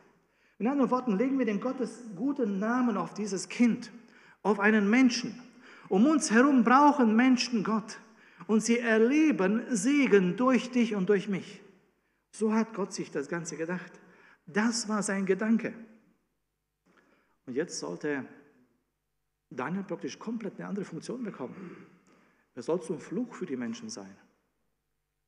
In 0.58 0.68
anderen 0.68 0.92
Worten, 0.92 1.18
legen 1.18 1.38
wir 1.38 1.46
den 1.46 1.60
Gottes 1.60 2.04
guten 2.16 2.60
Namen 2.60 2.98
auf 2.98 3.14
dieses 3.14 3.50
Kind, 3.50 3.92
auf 4.42 4.60
einen 4.60 4.90
Menschen. 4.90 5.42
Um 5.90 6.08
uns 6.08 6.32
herum 6.32 6.64
brauchen 6.64 7.16
Menschen 7.16 7.64
Gott 7.64 8.00
und 8.48 8.64
sie 8.64 8.80
erleben 8.80 9.64
Segen 9.70 10.36
durch 10.38 10.72
dich 10.72 10.96
und 10.96 11.10
durch 11.10 11.28
mich. 11.28 11.62
So 12.32 12.54
hat 12.54 12.74
Gott 12.74 12.94
sich 12.94 13.12
das 13.12 13.28
Ganze 13.28 13.58
gedacht. 13.58 13.92
Das 14.46 14.88
war 14.90 15.04
sein 15.04 15.26
Gedanke. 15.26 15.74
Und 17.46 17.56
jetzt 17.56 17.80
sollte 17.80 18.26
Daniel 19.56 19.84
praktisch 19.84 20.20
komplett 20.20 20.56
eine 20.58 20.68
andere 20.68 20.86
Funktion 20.86 21.24
bekommen. 21.24 21.88
Er 22.56 22.64
soll 22.64 22.82
zum 22.82 23.00
Fluch 23.00 23.34
für 23.36 23.46
die 23.46 23.58
Menschen 23.58 23.90
sein. 23.90 24.16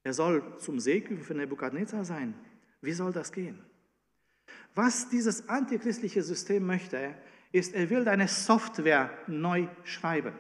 Er 0.03 0.13
soll 0.13 0.57
zum 0.59 0.79
Segen 0.79 1.21
für 1.21 1.33
Nebukadnezar 1.33 2.05
sein. 2.05 2.33
Wie 2.81 2.93
soll 2.93 3.11
das 3.11 3.31
gehen? 3.31 3.59
Was 4.75 5.09
dieses 5.09 5.49
antichristliche 5.49 6.23
System 6.23 6.65
möchte, 6.65 7.15
ist, 7.51 7.73
er 7.73 7.89
will 7.89 8.05
deine 8.05 8.27
Software 8.27 9.09
neu 9.27 9.67
schreiben. 9.83 10.33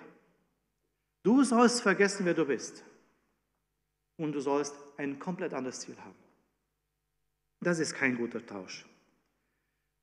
Du 1.23 1.43
sollst 1.43 1.81
vergessen, 1.81 2.25
wer 2.25 2.33
du 2.33 2.45
bist. 2.45 2.83
Und 4.17 4.33
du 4.33 4.39
sollst 4.39 4.75
ein 4.97 5.19
komplett 5.19 5.53
anderes 5.53 5.81
Ziel 5.81 5.97
haben. 5.97 6.15
Das 7.59 7.79
ist 7.79 7.93
kein 7.93 8.15
guter 8.15 8.45
Tausch. 8.45 8.85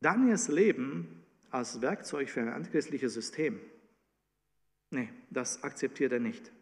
Daniels 0.00 0.48
Leben 0.48 1.24
als 1.50 1.80
Werkzeug 1.80 2.28
für 2.28 2.40
ein 2.40 2.48
antichristliches 2.48 3.14
System. 3.14 3.60
Nee, 4.94 5.08
das 5.28 5.64
akzeptiert 5.64 6.12
er 6.12 6.20
nicht. 6.20 6.52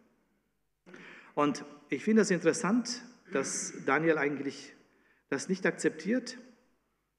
Und 1.34 1.66
ich 1.90 2.02
finde 2.02 2.22
es 2.22 2.28
das 2.28 2.34
interessant, 2.34 3.04
dass 3.30 3.74
Daniel 3.84 4.16
eigentlich 4.16 4.72
das 5.28 5.50
nicht 5.50 5.66
akzeptiert. 5.66 6.38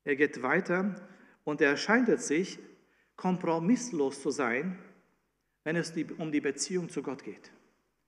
Er 0.05 0.15
geht 0.15 0.41
weiter 0.41 0.95
und 1.43 1.61
er 1.61 1.77
scheint 1.77 2.09
sich 2.19 2.57
kompromisslos 3.15 4.23
zu 4.23 4.31
sein, 4.31 4.79
wenn 5.63 5.75
es 5.75 5.93
um 6.17 6.31
die 6.31 6.41
Beziehung 6.41 6.89
zu 6.89 7.03
Gott 7.03 7.23
geht. 7.23 7.51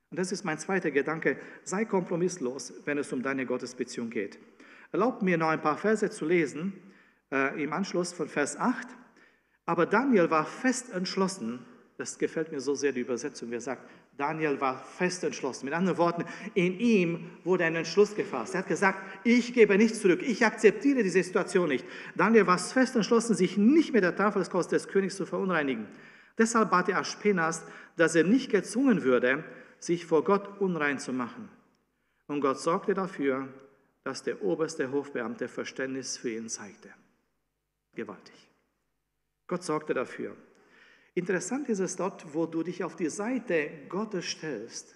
Und 0.10 0.18
das 0.18 0.32
ist 0.32 0.44
mein 0.44 0.58
zweiter 0.58 0.90
Gedanke. 0.90 1.38
Sei 1.64 1.86
kompromisslos, 1.86 2.74
wenn 2.86 2.98
es 2.98 3.14
um 3.14 3.22
deine 3.22 3.46
Gottesbeziehung 3.46 4.10
geht. 4.10 4.40
Erlaubt 4.92 5.22
mir 5.22 5.38
noch 5.38 5.50
ein 5.50 5.62
paar 5.62 5.78
Verse 5.78 6.10
zu 6.10 6.26
lesen 6.26 6.74
äh, 7.32 7.64
im 7.64 7.72
Anschluss 7.72 8.14
von 8.14 8.28
Vers 8.28 8.58
8. 8.58 8.88
Aber 9.68 9.86
Daniel 9.86 10.32
war 10.32 10.48
fest 10.48 10.92
entschlossen, 10.92 11.64
das 11.98 12.18
gefällt 12.18 12.52
mir 12.52 12.60
so 12.60 12.76
sehr, 12.76 12.92
die 12.92 13.02
Übersetzung, 13.02 13.52
wer 13.52 13.62
sagt, 13.62 13.84
Daniel 14.18 14.60
war 14.60 14.78
fest 14.78 15.24
entschlossen. 15.24 15.66
Mit 15.66 15.74
anderen 15.74 15.98
Worten, 15.98 16.26
in 16.54 16.80
ihm 16.80 17.32
wurde 17.44 17.66
ein 17.66 17.76
Entschluss 17.76 18.16
gefasst. 18.16 18.54
Er 18.54 18.60
hat 18.60 18.68
gesagt, 18.68 19.00
ich 19.24 19.54
gebe 19.54 19.78
nichts 19.78 20.02
zurück, 20.02 20.22
ich 20.22 20.46
akzeptiere 20.46 21.04
diese 21.04 21.24
Situation 21.24 21.70
nicht. 21.70 21.86
Daniel 22.16 22.48
war 22.48 22.58
fest 22.58 22.96
entschlossen, 22.96 23.36
sich 23.36 23.58
nicht 23.58 23.94
mit 23.94 24.04
der 24.04 24.16
Tafelskost 24.16 24.72
des 24.72 24.88
Königs 24.88 25.16
zu 25.16 25.26
verunreinigen. 25.26 25.88
Deshalb 26.38 26.70
bat 26.70 26.90
er 26.90 27.00
Aspenas, 27.00 27.64
dass 27.96 28.16
er 28.16 28.26
nicht 28.26 28.52
gezwungen 28.52 29.04
würde, 29.04 29.44
sich 29.80 30.06
vor 30.06 30.24
Gott 30.24 30.60
unrein 30.60 31.00
zu 31.00 31.14
machen. 31.14 31.50
Und 32.28 32.42
Gott 32.42 32.60
sorgte 32.60 32.94
dafür, 32.94 33.48
dass 34.04 34.24
der 34.24 34.44
oberste 34.44 34.92
Hofbeamte 34.92 35.48
Verständnis 35.48 36.18
für 36.18 36.32
ihn 36.32 36.50
zeigte. 36.50 36.90
Gewaltig. 37.96 38.36
Gott 39.48 39.64
sorgte 39.64 39.94
dafür. 39.94 40.36
Interessant 41.16 41.70
ist 41.70 41.80
es 41.80 41.96
dort, 41.96 42.34
wo 42.34 42.46
du 42.46 42.62
dich 42.62 42.84
auf 42.84 42.98
die 42.98 43.10
Seite 43.10 43.70
Gottes 43.88 44.26
stellst, 44.26 44.96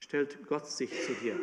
stellt 0.00 0.46
Gott 0.48 0.66
sich 0.66 0.90
zu 1.06 1.14
dir. 1.14 1.38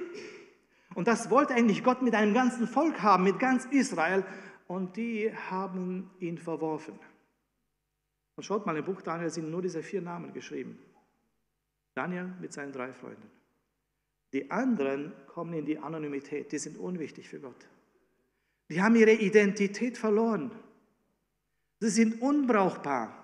Und 0.93 1.07
das 1.07 1.29
wollte 1.29 1.53
eigentlich 1.53 1.83
Gott 1.83 2.01
mit 2.01 2.13
einem 2.13 2.33
ganzen 2.33 2.67
Volk 2.67 3.01
haben, 3.01 3.23
mit 3.23 3.39
ganz 3.39 3.65
Israel. 3.65 4.25
Und 4.67 4.97
die 4.97 5.33
haben 5.33 6.11
ihn 6.19 6.37
verworfen. 6.37 6.99
Und 8.35 8.43
schaut 8.43 8.65
mal, 8.65 8.75
im 8.75 8.83
Buch 8.83 9.01
Daniel 9.01 9.29
sind 9.29 9.49
nur 9.49 9.61
diese 9.61 9.81
vier 9.81 10.01
Namen 10.01 10.33
geschrieben. 10.33 10.77
Daniel 11.93 12.33
mit 12.41 12.51
seinen 12.51 12.73
drei 12.73 12.93
Freunden. 12.93 13.29
Die 14.33 14.51
anderen 14.51 15.13
kommen 15.27 15.53
in 15.53 15.65
die 15.65 15.77
Anonymität, 15.77 16.51
die 16.51 16.57
sind 16.57 16.77
unwichtig 16.77 17.29
für 17.29 17.39
Gott. 17.39 17.67
Die 18.69 18.81
haben 18.81 18.95
ihre 18.95 19.11
Identität 19.11 19.97
verloren. 19.97 20.51
Sie 21.79 21.89
sind 21.89 22.21
unbrauchbar. 22.21 23.20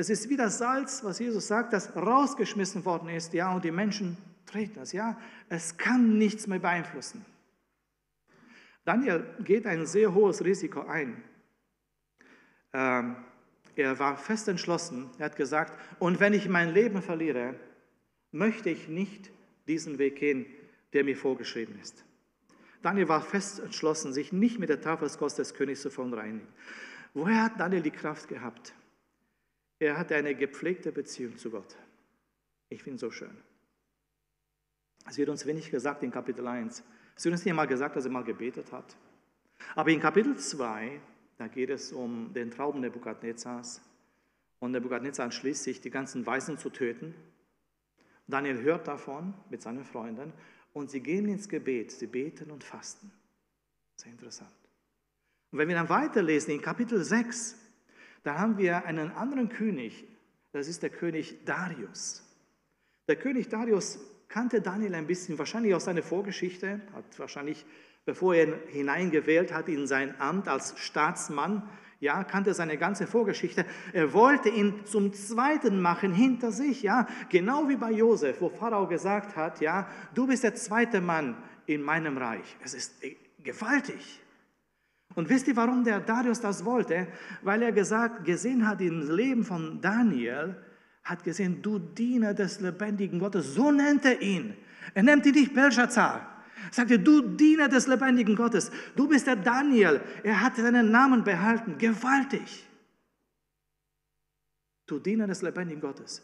Es 0.00 0.10
ist 0.10 0.30
wie 0.30 0.36
das 0.36 0.58
Salz, 0.58 1.02
was 1.02 1.18
Jesus 1.18 1.48
sagt, 1.48 1.72
das 1.72 1.96
rausgeschmissen 1.96 2.84
worden 2.84 3.08
ist, 3.08 3.34
ja, 3.34 3.52
und 3.52 3.64
die 3.64 3.72
Menschen 3.72 4.16
treten 4.46 4.76
das, 4.76 4.92
ja. 4.92 5.18
Es 5.48 5.76
kann 5.76 6.18
nichts 6.18 6.46
mehr 6.46 6.60
beeinflussen. 6.60 7.26
Daniel 8.84 9.26
geht 9.40 9.66
ein 9.66 9.86
sehr 9.86 10.14
hohes 10.14 10.44
Risiko 10.44 10.82
ein. 10.82 11.20
Ähm, 12.72 13.16
er 13.74 13.98
war 13.98 14.16
fest 14.16 14.46
entschlossen. 14.46 15.10
Er 15.18 15.26
hat 15.26 15.36
gesagt, 15.36 15.76
und 15.98 16.20
wenn 16.20 16.32
ich 16.32 16.48
mein 16.48 16.72
Leben 16.72 17.02
verliere, 17.02 17.56
möchte 18.30 18.70
ich 18.70 18.86
nicht 18.86 19.32
diesen 19.66 19.98
Weg 19.98 20.14
gehen, 20.14 20.46
der 20.92 21.02
mir 21.02 21.16
vorgeschrieben 21.16 21.76
ist. 21.82 22.04
Daniel 22.82 23.08
war 23.08 23.20
fest 23.20 23.58
entschlossen, 23.58 24.12
sich 24.12 24.32
nicht 24.32 24.60
mit 24.60 24.68
der 24.68 24.80
Tafelskost 24.80 25.40
des 25.40 25.54
Königs 25.54 25.82
zu 25.82 25.90
verunreinigen. 25.90 26.46
Woher 27.14 27.42
hat 27.42 27.58
Daniel 27.58 27.82
die 27.82 27.90
Kraft 27.90 28.28
gehabt? 28.28 28.74
Er 29.78 29.96
hatte 29.96 30.16
eine 30.16 30.34
gepflegte 30.34 30.92
Beziehung 30.92 31.38
zu 31.38 31.50
Gott. 31.50 31.76
Ich 32.68 32.82
finde 32.82 32.98
so 32.98 33.10
schön. 33.10 33.36
Es 35.06 35.16
wird 35.16 35.28
uns 35.28 35.46
wenig 35.46 35.70
gesagt 35.70 36.02
in 36.02 36.10
Kapitel 36.10 36.46
1. 36.46 36.82
Es 37.16 37.24
wird 37.24 37.32
uns 37.32 37.44
nicht 37.44 37.54
mal 37.54 37.66
gesagt, 37.66 37.96
dass 37.96 38.04
er 38.04 38.10
mal 38.10 38.24
gebetet 38.24 38.72
hat. 38.72 38.96
Aber 39.74 39.90
in 39.90 40.00
Kapitel 40.00 40.36
2, 40.36 41.00
da 41.38 41.48
geht 41.48 41.70
es 41.70 41.92
um 41.92 42.32
den 42.34 42.50
Traum 42.50 42.80
Nebukadnezars. 42.80 43.80
Und 44.58 44.72
Nebukadnezar 44.72 45.24
entschließt 45.24 45.62
sich, 45.62 45.80
die 45.80 45.90
ganzen 45.90 46.26
Weisen 46.26 46.58
zu 46.58 46.70
töten. 46.70 47.14
Daniel 48.26 48.60
hört 48.62 48.88
davon 48.88 49.34
mit 49.48 49.62
seinen 49.62 49.84
Freunden 49.84 50.32
und 50.72 50.90
sie 50.90 51.00
gehen 51.00 51.28
ins 51.28 51.48
Gebet. 51.48 51.92
Sie 51.92 52.06
beten 52.06 52.50
und 52.50 52.64
fasten. 52.64 53.10
Sehr 53.96 54.12
interessant. 54.12 54.52
Und 55.50 55.58
wenn 55.58 55.68
wir 55.68 55.76
dann 55.76 55.88
weiterlesen 55.88 56.52
in 56.52 56.60
Kapitel 56.60 57.02
6, 57.02 57.56
da 58.22 58.38
haben 58.38 58.58
wir 58.58 58.84
einen 58.84 59.10
anderen 59.12 59.48
König, 59.48 60.04
das 60.52 60.68
ist 60.68 60.82
der 60.82 60.90
König 60.90 61.44
Darius. 61.44 62.24
Der 63.08 63.16
König 63.16 63.48
Darius 63.48 63.98
kannte 64.28 64.60
Daniel 64.60 64.94
ein 64.94 65.06
bisschen, 65.06 65.38
wahrscheinlich 65.38 65.74
aus 65.74 65.84
seiner 65.84 66.02
Vorgeschichte, 66.02 66.80
hat 66.92 67.18
wahrscheinlich, 67.18 67.64
bevor 68.04 68.34
er 68.34 68.48
ihn 68.48 68.54
hineingewählt 68.68 69.52
hat 69.52 69.68
in 69.68 69.86
sein 69.86 70.20
Amt 70.20 70.48
als 70.48 70.74
Staatsmann, 70.78 71.62
ja, 72.00 72.22
kannte 72.22 72.54
seine 72.54 72.78
ganze 72.78 73.06
Vorgeschichte. 73.06 73.64
Er 73.92 74.12
wollte 74.12 74.48
ihn 74.48 74.84
zum 74.84 75.12
Zweiten 75.12 75.80
machen 75.80 76.12
hinter 76.12 76.52
sich, 76.52 76.82
ja, 76.82 77.08
genau 77.28 77.68
wie 77.68 77.76
bei 77.76 77.90
Josef, 77.90 78.40
wo 78.40 78.50
Pharao 78.50 78.86
gesagt 78.86 79.36
hat, 79.36 79.60
ja, 79.60 79.88
du 80.14 80.26
bist 80.26 80.44
der 80.44 80.54
zweite 80.54 81.00
Mann 81.00 81.36
in 81.66 81.82
meinem 81.82 82.16
Reich. 82.16 82.56
Es 82.62 82.74
ist 82.74 82.94
gewaltig. 83.42 84.20
Und 85.18 85.28
wisst 85.28 85.48
ihr, 85.48 85.56
warum 85.56 85.82
der 85.82 85.98
Darius 85.98 86.40
das 86.40 86.64
wollte? 86.64 87.08
Weil 87.42 87.62
er 87.62 87.72
gesagt, 87.72 88.24
gesehen 88.24 88.64
hat 88.68 88.80
im 88.80 89.10
Leben 89.10 89.44
von 89.44 89.80
Daniel, 89.80 90.54
hat 91.02 91.24
gesehen, 91.24 91.60
du 91.60 91.80
Diener 91.80 92.34
des 92.34 92.60
lebendigen 92.60 93.18
Gottes, 93.18 93.52
so 93.52 93.72
nennt 93.72 94.04
er 94.04 94.22
ihn. 94.22 94.54
Er 94.94 95.02
nennt 95.02 95.26
ihn 95.26 95.34
nicht 95.34 95.52
Belshazzar. 95.52 96.44
Er 96.68 96.72
sagte, 96.72 97.00
du 97.00 97.20
Diener 97.20 97.68
des 97.68 97.88
lebendigen 97.88 98.36
Gottes, 98.36 98.70
du 98.94 99.08
bist 99.08 99.26
der 99.26 99.34
Daniel. 99.34 100.00
Er 100.22 100.40
hat 100.40 100.54
seinen 100.54 100.92
Namen 100.92 101.24
behalten, 101.24 101.76
gewaltig. 101.78 102.64
Du 104.86 105.00
Diener 105.00 105.26
des 105.26 105.42
lebendigen 105.42 105.80
Gottes. 105.80 106.22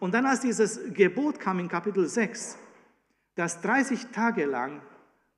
Und 0.00 0.14
dann, 0.14 0.26
als 0.26 0.40
dieses 0.40 0.80
Gebot 0.92 1.38
kam 1.38 1.60
in 1.60 1.68
Kapitel 1.68 2.08
6, 2.08 2.58
dass 3.36 3.60
30 3.60 4.08
Tage 4.08 4.46
lang 4.46 4.82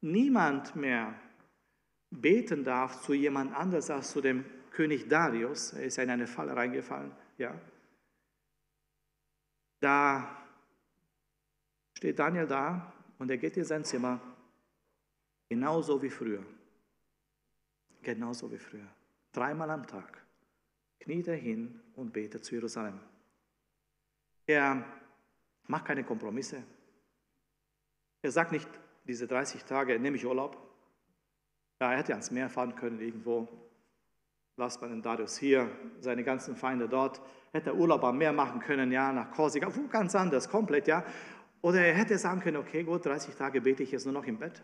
niemand 0.00 0.74
mehr 0.74 1.14
beten 2.20 2.64
darf 2.64 3.03
zu 3.03 3.14
jemand 3.14 3.55
anders 3.55 3.90
als 3.90 4.11
zu 4.11 4.20
dem 4.20 4.44
König 4.70 5.09
Darius, 5.09 5.72
er 5.72 5.85
ist 5.85 5.98
in 5.98 6.11
eine 6.11 6.27
Falle 6.27 6.57
reingefallen, 6.57 7.12
ja. 7.38 7.59
Da 9.81 10.37
steht 11.94 12.18
Daniel 12.18 12.46
da 12.46 12.92
und 13.18 13.31
er 13.31 13.38
geht 13.38 13.57
in 13.57 13.64
sein 13.64 13.85
Zimmer, 13.85 14.20
genauso 15.48 16.03
wie 16.03 16.11
früher. 16.11 16.44
Genauso 18.03 18.50
wie 18.50 18.59
früher. 18.59 18.88
Dreimal 19.33 19.70
am 19.70 19.87
Tag 19.87 20.22
kniet 21.00 21.29
er 21.29 21.37
hin 21.37 21.81
und 21.96 22.12
betet 22.12 22.44
zu 22.44 22.55
Jerusalem. 22.55 22.98
Er 24.46 24.85
macht 25.66 25.87
keine 25.87 26.05
Kompromisse. 26.05 26.62
Er 28.22 28.31
sagt 28.31 28.53
nicht, 28.53 28.68
diese 29.05 29.27
30 29.27 29.64
Tage 29.64 29.98
nehme 29.98 30.16
ich 30.16 30.24
Urlaub. 30.24 30.73
Ja, 31.80 31.92
er 31.92 31.98
hätte 31.98 32.12
ans 32.12 32.30
Meer 32.30 32.48
fahren 32.48 32.74
können 32.74 33.00
irgendwo. 33.00 33.48
Lasst 34.56 34.80
man 34.80 34.90
den 34.90 35.02
Darius 35.02 35.37
hier, 35.37 35.68
seine 36.00 36.22
ganzen 36.22 36.56
Feinde 36.56 36.88
dort. 36.88 37.20
Hätte 37.52 37.70
er 37.70 37.76
Urlaub 37.76 38.04
am 38.04 38.18
Meer 38.18 38.32
machen 38.32 38.60
können, 38.60 38.92
ja, 38.92 39.12
nach 39.12 39.32
Korsika, 39.32 39.68
ganz 39.90 40.14
anders, 40.14 40.48
komplett, 40.48 40.87
ja. 40.87 41.04
Oder 41.60 41.80
er 41.80 41.94
hätte 41.94 42.18
sagen 42.18 42.40
können, 42.40 42.58
okay, 42.58 42.84
gut, 42.84 43.04
30 43.04 43.34
Tage 43.34 43.60
bete 43.60 43.82
ich 43.82 43.90
jetzt 43.90 44.04
nur 44.04 44.14
noch 44.14 44.26
im 44.26 44.38
Bett. 44.38 44.62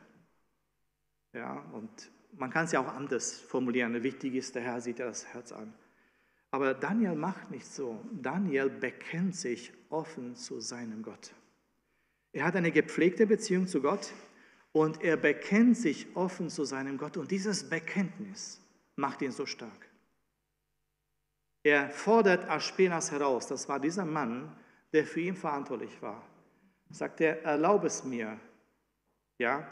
Ja, 1.32 1.64
und 1.72 2.10
man 2.32 2.50
kann 2.50 2.66
es 2.66 2.72
ja 2.72 2.80
auch 2.80 2.94
anders 2.94 3.40
formulieren. 3.40 4.02
Wichtig 4.02 4.34
ist, 4.34 4.54
der 4.54 4.62
Herr 4.62 4.80
sieht 4.80 4.98
ja 4.98 5.06
das 5.06 5.26
Herz 5.32 5.52
an. 5.52 5.72
Aber 6.50 6.74
Daniel 6.74 7.14
macht 7.14 7.50
nicht 7.50 7.66
so. 7.66 8.04
Daniel 8.12 8.68
bekennt 8.68 9.36
sich 9.36 9.72
offen 9.88 10.34
zu 10.34 10.60
seinem 10.60 11.02
Gott. 11.02 11.32
Er 12.32 12.44
hat 12.44 12.56
eine 12.56 12.70
gepflegte 12.70 13.26
Beziehung 13.26 13.66
zu 13.66 13.80
Gott 13.80 14.12
und 14.72 15.02
er 15.02 15.16
bekennt 15.16 15.76
sich 15.76 16.14
offen 16.14 16.48
zu 16.48 16.64
seinem 16.64 16.98
Gott. 16.98 17.16
Und 17.16 17.30
dieses 17.30 17.68
Bekenntnis 17.68 18.60
macht 18.96 19.22
ihn 19.22 19.32
so 19.32 19.46
stark. 19.46 19.88
Er 21.62 21.90
fordert 21.90 22.48
Aspenas 22.48 23.10
heraus. 23.10 23.46
Das 23.46 23.68
war 23.68 23.80
dieser 23.80 24.04
Mann, 24.04 24.56
der 24.92 25.04
für 25.04 25.20
ihn 25.20 25.36
verantwortlich 25.36 26.00
war. 26.00 26.22
Sagt 26.90 27.20
er, 27.20 27.42
erlaube 27.42 27.86
es 27.86 28.04
mir, 28.04 28.40
ja, 29.38 29.66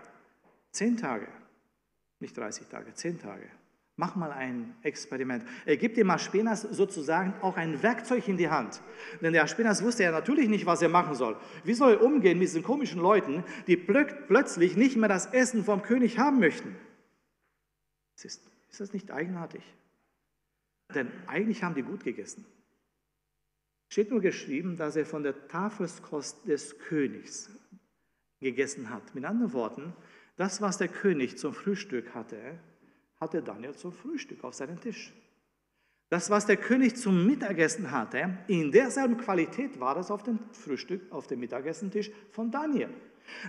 zehn 0.70 0.96
Tage, 0.96 1.28
nicht 2.20 2.36
30 2.36 2.68
Tage, 2.68 2.94
zehn 2.94 3.18
Tage, 3.18 3.50
Mach 4.00 4.14
mal 4.14 4.30
ein 4.30 4.76
Experiment. 4.82 5.44
Er 5.66 5.76
gibt 5.76 5.96
dem 5.96 6.08
Aspenas 6.10 6.62
sozusagen 6.62 7.34
auch 7.42 7.56
ein 7.56 7.82
Werkzeug 7.82 8.28
in 8.28 8.36
die 8.36 8.48
Hand. 8.48 8.80
Denn 9.20 9.32
der 9.32 9.42
Aspenas 9.42 9.82
wusste 9.82 10.04
ja 10.04 10.12
natürlich 10.12 10.48
nicht, 10.48 10.66
was 10.66 10.80
er 10.80 10.88
machen 10.88 11.16
soll. 11.16 11.36
Wie 11.64 11.74
soll 11.74 11.94
er 11.94 12.02
umgehen 12.02 12.38
mit 12.38 12.46
diesen 12.46 12.62
komischen 12.62 13.00
Leuten, 13.00 13.42
die 13.66 13.76
plötzlich 13.76 14.76
nicht 14.76 14.96
mehr 14.96 15.08
das 15.08 15.26
Essen 15.26 15.64
vom 15.64 15.82
König 15.82 16.16
haben 16.16 16.38
möchten? 16.38 16.76
Ist, 18.22 18.40
ist 18.70 18.80
das 18.80 18.92
nicht 18.92 19.10
eigenartig? 19.10 19.64
Denn 20.94 21.10
eigentlich 21.26 21.64
haben 21.64 21.74
die 21.74 21.82
gut 21.82 22.04
gegessen. 22.04 22.46
Steht 23.88 24.12
nur 24.12 24.20
geschrieben, 24.20 24.76
dass 24.76 24.94
er 24.94 25.06
von 25.06 25.24
der 25.24 25.48
Tafelskost 25.48 26.46
des 26.46 26.78
Königs 26.78 27.50
gegessen 28.38 28.90
hat. 28.90 29.12
Mit 29.16 29.24
anderen 29.24 29.52
Worten, 29.52 29.92
das, 30.36 30.60
was 30.60 30.78
der 30.78 30.86
König 30.86 31.36
zum 31.36 31.52
Frühstück 31.52 32.14
hatte, 32.14 32.60
hatte 33.20 33.42
Daniel 33.42 33.74
zum 33.74 33.92
Frühstück 33.92 34.44
auf 34.44 34.54
seinem 34.54 34.80
Tisch. 34.80 35.12
Das, 36.10 36.30
was 36.30 36.46
der 36.46 36.56
König 36.56 36.96
zum 36.96 37.26
Mittagessen 37.26 37.90
hatte, 37.90 38.38
in 38.46 38.72
derselben 38.72 39.18
Qualität 39.18 39.78
war 39.78 39.94
das 39.94 40.10
auf 40.10 40.22
dem 40.22 40.38
Frühstück, 40.52 41.12
auf 41.12 41.26
dem 41.26 41.40
Mittagessentisch 41.40 42.10
von 42.30 42.50
Daniel. 42.50 42.88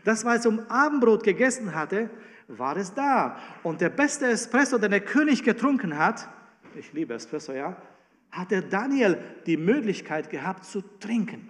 Das, 0.04 0.26
was 0.26 0.38
er 0.38 0.42
zum 0.42 0.60
Abendbrot 0.70 1.24
gegessen 1.24 1.74
hatte, 1.74 2.10
war 2.50 2.76
es 2.76 2.94
da. 2.94 3.40
Und 3.64 3.80
der 3.80 3.90
beste 3.90 4.26
Espresso, 4.28 4.78
den 4.78 4.92
der 4.92 5.00
König 5.00 5.44
getrunken 5.44 5.98
hat, 5.98 6.28
ich 6.76 6.92
liebe 6.92 7.14
Espresso, 7.14 7.54
ja, 7.54 7.82
hatte 8.30 8.62
Daniel 8.62 9.18
die 9.46 9.58
Möglichkeit 9.58 10.30
gehabt 10.30 10.66
zu 10.66 10.82
trinken. 11.00 11.50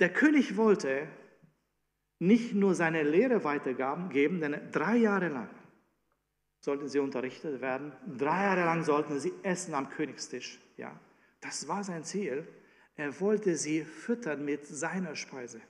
Der 0.00 0.12
König 0.12 0.56
wollte, 0.56 1.06
nicht 2.22 2.54
nur 2.54 2.76
seine 2.76 3.02
Lehre 3.02 3.42
weitergeben, 3.42 4.40
denn 4.40 4.70
drei 4.70 4.96
Jahre 4.96 5.28
lang 5.28 5.50
sollten 6.60 6.86
sie 6.86 7.00
unterrichtet 7.00 7.60
werden, 7.60 7.92
drei 8.16 8.44
Jahre 8.44 8.64
lang 8.64 8.84
sollten 8.84 9.18
sie 9.18 9.32
essen 9.42 9.74
am 9.74 9.90
Königstisch. 9.90 10.60
Ja, 10.76 10.96
das 11.40 11.66
war 11.66 11.82
sein 11.82 12.04
Ziel. 12.04 12.46
Er 12.94 13.20
wollte 13.20 13.56
sie 13.56 13.84
füttern 13.84 14.44
mit 14.44 14.64
seiner 14.64 15.16
Speise. 15.16 15.60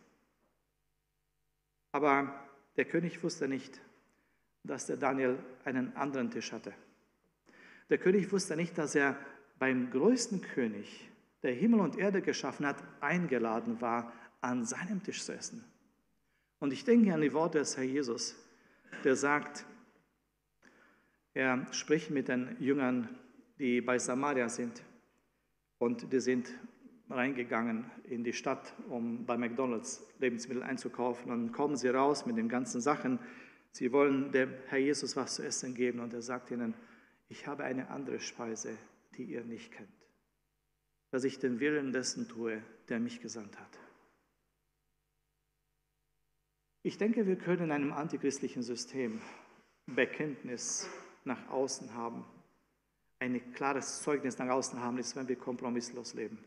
Aber 1.91 2.35
der 2.77 2.85
König 2.85 3.23
wusste 3.23 3.49
nicht, 3.49 3.81
dass 4.63 4.85
der 4.85 4.99
Daniel 4.99 5.39
einen 5.65 5.97
anderen 5.97 6.31
Tisch 6.31 6.53
hatte. 6.53 6.75
Der 7.89 7.97
König 7.97 8.31
wusste 8.31 8.57
nicht, 8.57 8.77
dass 8.77 8.95
er 8.95 9.17
beim 9.59 9.91
größten 9.91 10.43
König, 10.43 11.09
der 11.43 11.55
Himmel 11.55 11.81
und 11.81 11.97
Erde 11.97 12.21
geschaffen 12.21 12.67
hat, 12.67 12.77
eingeladen 13.01 13.81
war, 13.81 14.13
an 14.43 14.67
seinem 14.67 15.03
Tisch 15.03 15.25
zu 15.25 15.33
essen. 15.33 15.72
Und 16.63 16.73
ich 16.73 16.85
denke 16.85 17.13
an 17.13 17.21
die 17.21 17.33
Worte 17.33 17.59
des 17.59 17.77
Herrn 17.77 17.89
Jesus, 17.89 18.37
der 19.03 19.17
sagt, 19.17 19.67
er 21.35 21.67
spricht 21.73 22.13
mit 22.13 22.29
den 22.29 22.57
Jüngern, 22.61 23.09
die 23.59 23.81
bei 23.81 23.99
Samaria 23.99 24.49
sind. 24.49 24.81
Und 25.79 26.13
die 26.13 26.21
sind 26.21 26.57
reingegangen 27.11 27.91
in 28.05 28.23
die 28.23 28.33
Stadt, 28.33 28.75
um 28.89 29.27
bei 29.27 29.37
McDonald's 29.37 30.07
Lebensmittel 30.21 30.63
einzukaufen. 30.63 31.33
Und 31.33 31.47
dann 31.47 31.53
kommen 31.53 31.77
sie 31.77 31.89
raus 31.89 32.27
mit 32.27 32.37
den 32.37 32.49
ganzen 32.49 32.81
Sachen. 32.81 33.19
Sie 33.73 33.91
wollen 33.91 34.31
dem 34.31 34.55
Herr 34.69 34.79
Jesus 34.79 35.17
was 35.17 35.35
zu 35.35 35.43
essen 35.43 35.75
geben. 35.75 35.99
Und 35.99 36.15
er 36.15 36.23
sagt 36.23 36.53
ihnen, 36.53 36.75
ich 37.29 37.49
habe 37.49 37.65
eine 37.65 37.91
andere 37.91 38.21
Speise, 38.21 38.79
die 39.17 39.25
ihr 39.25 39.43
nicht 39.43 39.73
kennt. 39.73 39.91
Dass 41.11 41.25
ich 41.25 41.41
den 41.41 41.59
Willen 41.59 41.93
dessen 41.93 42.29
tue, 42.29 42.63
der 42.89 43.01
mich 43.01 43.21
gesandt 43.21 43.59
hat. 43.59 43.82
Ich 46.83 46.99
denke, 46.99 47.27
wir 47.27 47.37
können 47.37 47.65
in 47.65 47.73
einem 47.73 47.93
antichristlichen 47.93 48.63
System 48.63 49.21
Bekenntnis 49.87 50.89
nach 51.25 51.49
außen 51.49 51.95
haben. 51.95 52.25
Ein 53.21 53.53
klares 53.55 54.03
Zeugnis 54.03 54.39
nach 54.39 54.49
außen 54.49 54.81
haben, 54.81 54.99
ist, 54.99 55.15
wenn 55.15 55.29
wir 55.29 55.37
kompromisslos 55.37 56.15
leben. 56.15 56.39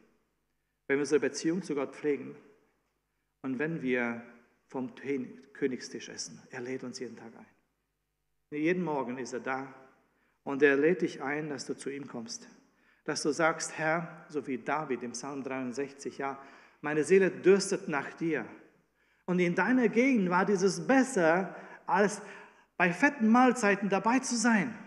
Wenn 0.88 0.98
wir 0.98 1.02
unsere 1.02 1.21
Beziehung 1.21 1.63
zu 1.63 1.74
Gott 1.74 1.95
pflegen 1.95 2.36
und 3.43 3.60
wenn 3.60 3.82
wir 3.82 4.21
vom 4.67 4.93
Königstisch 5.54 6.10
essen. 6.10 6.41
Er 6.50 6.62
lädt 6.62 6.84
uns 6.84 7.00
jeden 7.00 7.15
Tag 7.15 7.32
ein. 7.38 7.45
Jeden 8.52 8.84
Morgen 8.84 9.17
ist 9.17 9.34
er 9.34 9.39
da 9.39 9.74
und 10.43 10.62
er 10.62 10.76
lädt 10.76 11.02
dich 11.02 11.21
ein, 11.21 11.50
dass 11.50 11.65
du 11.65 11.76
zu 11.76 11.89
ihm 11.89 12.08
kommst. 12.08 12.50
Dass 13.06 13.21
du 13.21 13.32
sagst, 13.32 13.78
Herr, 13.78 14.26
so 14.30 14.45
wie 14.48 14.58
David 14.58 15.04
im 15.04 15.12
Psalm 15.12 15.43
63, 15.43 16.17
ja, 16.17 16.41
meine 16.82 17.04
Seele 17.04 17.32
dürstet 17.32 17.88
nach 17.88 18.13
dir. 18.13 18.45
Und 19.25 19.39
in 19.39 19.55
deiner 19.55 19.89
Gegend 19.89 20.29
war 20.29 20.45
dieses 20.45 20.85
besser, 20.85 21.55
als 21.85 22.21
bei 22.77 22.93
fetten 22.93 23.27
Mahlzeiten 23.27 23.89
dabei 23.89 24.19
zu 24.19 24.35
sein. 24.35 24.77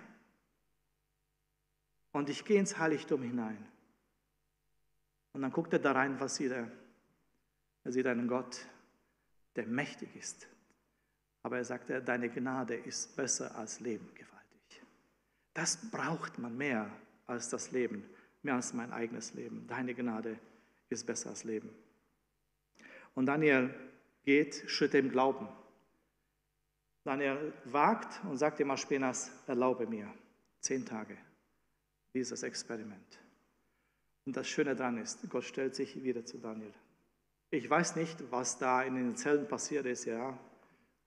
Und 2.13 2.29
ich 2.29 2.45
gehe 2.45 2.59
ins 2.59 2.79
Heiligtum 2.79 3.23
hinein. 3.23 3.67
Und 5.33 5.43
dann 5.43 5.53
guckt 5.53 5.73
er 5.73 5.79
da 5.79 5.93
rein, 5.93 6.19
was 6.21 6.37
sieht 6.37 6.53
er? 6.53 6.71
Er 7.85 7.93
sieht 7.93 8.07
einen 8.07 8.29
Gott, 8.29 8.67
der 9.57 9.67
mächtig 9.67 10.15
ist. 10.17 10.49
Aber 11.43 11.59
er 11.59 11.65
sagt, 11.65 11.91
deine 11.91 12.29
Gnade 12.29 12.75
ist 12.75 13.17
besser 13.17 13.55
als 13.57 13.81
Leben 13.81 14.09
gewaltig. 14.15 14.83
Das 15.55 15.77
braucht 15.91 16.39
man 16.39 16.57
mehr 16.57 16.91
als 17.27 17.49
das 17.49 17.71
Leben, 17.71 18.05
mehr 18.43 18.55
als 18.55 18.73
mein 18.73 18.93
eigenes 18.93 19.35
Leben. 19.35 19.67
Deine 19.67 19.95
Gnade 19.95 20.39
ist 20.89 21.07
besser 21.07 21.31
als 21.31 21.45
Leben. 21.45 21.71
Und 23.15 23.27
Daniel 23.27 23.73
geht 24.29 24.65
Schritte 24.67 24.99
im 24.99 25.11
Glauben. 25.11 25.49
Dann 27.03 27.23
er 27.23 27.51
wagt 27.65 28.23
und 28.27 28.37
sagt 28.37 28.59
dem 28.59 28.71
Aspenas, 28.71 29.31
erlaube 29.47 29.87
mir 29.87 30.13
zehn 30.61 30.85
Tage 30.85 31.17
dieses 32.13 32.43
Experiment. 32.43 33.21
Und 34.27 34.37
das 34.37 34.47
Schöne 34.47 34.77
daran 34.77 34.99
ist, 34.99 35.31
Gott 35.31 35.45
stellt 35.45 35.75
sich 35.75 36.05
wieder 36.05 36.27
zu 36.27 36.37
Daniel. 36.37 36.75
Ich 37.49 37.71
weiß 37.71 37.97
nicht, 37.97 38.31
was 38.31 38.59
da 38.59 38.83
in 38.83 38.97
den 38.97 39.17
Zellen 39.17 39.49
passiert 39.49 39.87
ist, 39.87 40.05
ja, 40.05 40.39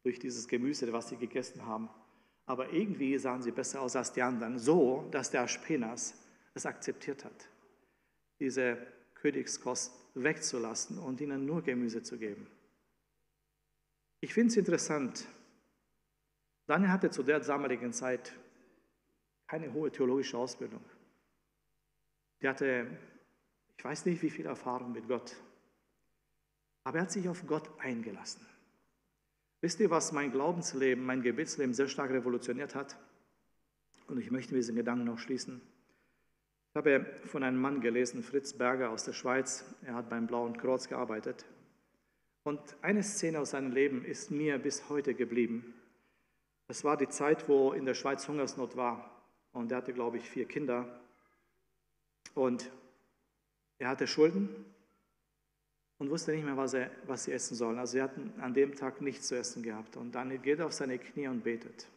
durch 0.02 0.18
dieses 0.18 0.48
Gemüse, 0.48 0.92
was 0.92 1.10
sie 1.10 1.18
gegessen 1.18 1.64
haben. 1.68 1.92
Aber 2.48 2.74
irgendwie 2.74 3.16
sahen 3.20 3.44
sie 3.44 3.52
besser 3.52 3.82
aus 3.82 3.96
als 3.96 4.14
die 4.14 4.24
anderen, 4.24 4.58
so 4.58 5.08
dass 5.12 5.30
der 5.30 5.42
Aspenas 5.44 6.16
es 6.56 6.66
akzeptiert 6.66 7.24
hat, 7.24 7.50
diese 8.40 8.80
Königskost 9.14 9.94
wegzulassen 10.16 10.98
und 10.98 11.22
ihnen 11.22 11.46
nur 11.46 11.62
Gemüse 11.62 12.02
zu 12.02 12.18
geben. 12.18 12.48
Ich 14.22 14.36
finde 14.36 14.52
es 14.52 14.58
interessant. 14.58 15.28
Daniel 16.68 16.92
hatte 16.92 17.10
zu 17.10 17.24
der 17.24 17.40
damaligen 17.40 17.92
Zeit 17.92 18.34
keine 19.48 19.74
hohe 19.74 19.92
theologische 19.92 20.38
Ausbildung. 20.38 20.86
Der 22.42 22.52
hatte, 22.52 22.88
ich 23.78 23.84
weiß 23.84 24.06
nicht, 24.06 24.22
wie 24.22 24.30
viel 24.30 24.46
Erfahrung 24.46 24.92
mit 24.92 25.08
Gott. 25.08 25.36
Aber 26.84 26.98
er 26.98 27.04
hat 27.04 27.12
sich 27.12 27.28
auf 27.28 27.46
Gott 27.48 27.70
eingelassen. 27.80 28.46
Wisst 29.60 29.80
ihr, 29.80 29.90
was 29.90 30.12
mein 30.12 30.32
Glaubensleben, 30.32 31.04
mein 31.04 31.24
Gebetsleben 31.24 31.74
sehr 31.74 31.88
stark 31.88 32.12
revolutioniert 32.12 32.76
hat? 32.76 32.98
Und 34.08 34.20
ich 34.20 34.32
möchte 34.32 34.54
diesen 34.54 34.76
Gedanken 34.76 35.06
noch 35.06 35.20
schließen. 35.20 35.62
Ich 36.70 36.76
habe 36.76 37.06
von 37.26 37.44
einem 37.44 37.60
Mann 37.60 37.82
gelesen, 37.82 38.24
Fritz 38.24 38.54
Berger 38.54 38.92
aus 38.92 39.04
der 39.04 39.14
Schweiz. 39.14 39.66
Er 39.84 39.96
hat 39.96 40.10
beim 40.10 40.28
Blauen 40.28 40.58
Kreuz 40.58 40.88
gearbeitet. 40.88 41.46
Und 42.44 42.60
eine 42.82 43.04
Szene 43.04 43.40
aus 43.40 43.52
seinem 43.52 43.72
Leben 43.72 44.04
ist 44.04 44.32
mir 44.32 44.58
bis 44.58 44.90
heute 44.90 45.14
geblieben. 45.14 45.74
Es 46.68 46.84
war 46.84 46.98
die 46.98 47.10
Zeit, 47.10 47.48
wo 47.48 47.74
in 47.74 47.86
der 47.86 47.94
Schweiz 47.94 48.28
Hungersnot 48.28 48.76
war. 48.76 49.22
Und 49.54 49.72
er 49.72 49.78
hatte, 49.78 49.94
glaube 49.94 50.18
ich, 50.18 50.30
vier 50.30 50.48
Kinder. 50.48 51.02
Und 52.34 52.72
er 53.78 53.90
hatte 53.90 54.08
Schulden 54.08 54.50
und 55.98 56.10
wusste 56.10 56.32
nicht 56.32 56.46
mehr, 56.46 56.58
was, 56.58 56.74
er, 56.74 56.90
was 57.06 57.26
sie 57.26 57.32
essen 57.32 57.56
sollen. 57.56 57.78
Also 57.78 57.94
sie 57.94 58.02
hatten 58.02 58.34
an 58.40 58.54
dem 58.54 58.76
Tag 58.76 59.02
nichts 59.02 59.28
zu 59.28 59.36
essen 59.36 59.62
gehabt. 59.62 59.98
Und 59.98 60.14
dann 60.14 60.42
geht 60.42 60.60
er 60.60 60.66
auf 60.66 60.74
seine 60.74 60.98
Knie 60.98 61.28
und 61.28 61.44
betet. 61.44 61.88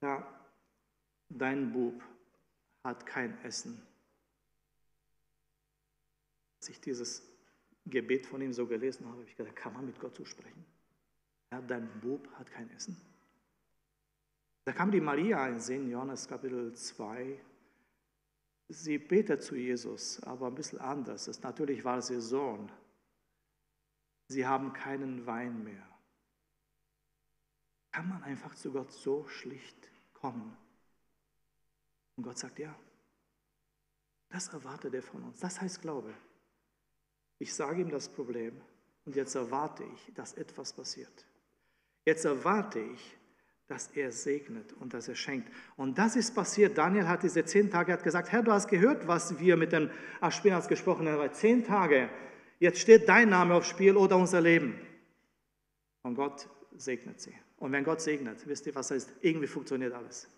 Ja, 0.00 0.26
dein 1.28 1.72
Bub 1.72 2.02
hat 2.82 3.04
kein 3.04 3.38
Essen. 3.44 3.82
Als 6.58 6.68
ich 6.70 6.80
dieses 6.80 7.22
Gebet 7.86 8.26
von 8.26 8.40
ihm 8.40 8.52
so 8.52 8.66
gelesen 8.66 9.06
habe, 9.06 9.18
habe 9.18 9.28
ich 9.28 9.36
gedacht, 9.36 9.56
kann 9.56 9.72
man 9.72 9.86
mit 9.86 9.98
Gott 9.98 10.14
so 10.14 10.24
sprechen? 10.24 10.64
Ja, 11.52 11.60
dein 11.60 11.88
Bub 12.00 12.28
hat 12.34 12.50
kein 12.50 12.70
Essen. 12.70 12.96
Da 14.64 14.72
kam 14.72 14.90
die 14.90 15.00
Maria 15.00 15.48
in 15.48 15.58
Sinn, 15.58 15.90
Johannes 15.90 16.28
Kapitel 16.28 16.72
2, 16.74 17.40
sie 18.68 18.98
betet 18.98 19.42
zu 19.42 19.56
Jesus, 19.56 20.22
aber 20.22 20.46
ein 20.46 20.54
bisschen 20.54 20.78
anders. 20.78 21.24
Das, 21.24 21.42
natürlich 21.42 21.84
war 21.84 22.00
sie 22.02 22.20
Sohn. 22.20 22.70
Sie 24.28 24.46
haben 24.46 24.72
keinen 24.72 25.26
Wein 25.26 25.64
mehr. 25.64 25.86
Kann 27.90 28.08
man 28.08 28.22
einfach 28.22 28.54
zu 28.54 28.70
Gott 28.70 28.92
so 28.92 29.26
schlicht 29.26 29.90
kommen? 30.12 30.56
Und 32.16 32.24
Gott 32.24 32.38
sagt 32.38 32.58
ja. 32.60 32.78
Das 34.28 34.48
erwartet 34.48 34.94
er 34.94 35.02
von 35.02 35.24
uns. 35.24 35.40
Das 35.40 35.60
heißt 35.60 35.80
Glaube. 35.82 36.14
Ich 37.40 37.54
sage 37.54 37.80
ihm 37.80 37.90
das 37.90 38.08
Problem 38.08 38.52
und 39.06 39.16
jetzt 39.16 39.34
erwarte 39.34 39.82
ich, 39.82 40.14
dass 40.14 40.34
etwas 40.34 40.74
passiert. 40.74 41.26
Jetzt 42.04 42.26
erwarte 42.26 42.80
ich, 42.80 43.16
dass 43.66 43.88
er 43.94 44.12
segnet 44.12 44.74
und 44.74 44.92
dass 44.92 45.08
er 45.08 45.14
schenkt. 45.14 45.50
Und 45.76 45.96
das 45.96 46.16
ist 46.16 46.34
passiert. 46.34 46.76
Daniel 46.76 47.08
hat 47.08 47.22
diese 47.22 47.44
zehn 47.44 47.70
Tage 47.70 47.92
hat 47.92 48.02
gesagt, 48.02 48.30
Herr, 48.30 48.42
du 48.42 48.52
hast 48.52 48.68
gehört, 48.68 49.08
was 49.08 49.38
wir 49.38 49.56
mit 49.56 49.72
den 49.72 49.90
Aspinas 50.20 50.68
gesprochen 50.68 51.08
haben. 51.08 51.32
Zehn 51.32 51.64
Tage, 51.64 52.10
jetzt 52.58 52.78
steht 52.78 53.08
dein 53.08 53.30
Name 53.30 53.54
aufs 53.54 53.68
Spiel 53.68 53.96
oder 53.96 54.16
unser 54.16 54.42
Leben. 54.42 54.78
Und 56.02 56.16
Gott 56.16 56.46
segnet 56.76 57.20
sie. 57.20 57.34
Und 57.56 57.72
wenn 57.72 57.84
Gott 57.84 58.02
segnet, 58.02 58.46
wisst 58.46 58.66
ihr, 58.66 58.74
was 58.74 58.90
heißt? 58.90 59.12
Irgendwie 59.22 59.46
funktioniert 59.46 59.94
alles. 59.94 60.28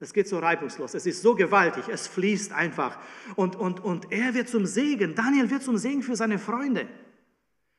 Es 0.00 0.12
geht 0.12 0.28
so 0.28 0.38
reibungslos, 0.38 0.94
es 0.94 1.06
ist 1.06 1.22
so 1.22 1.34
gewaltig, 1.34 1.88
es 1.88 2.06
fließt 2.06 2.52
einfach. 2.52 2.98
Und, 3.34 3.56
und, 3.56 3.80
und 3.80 4.12
er 4.12 4.34
wird 4.34 4.48
zum 4.48 4.64
Segen, 4.64 5.14
Daniel 5.14 5.50
wird 5.50 5.62
zum 5.62 5.76
Segen 5.76 6.02
für 6.02 6.14
seine 6.14 6.38
Freunde. 6.38 6.86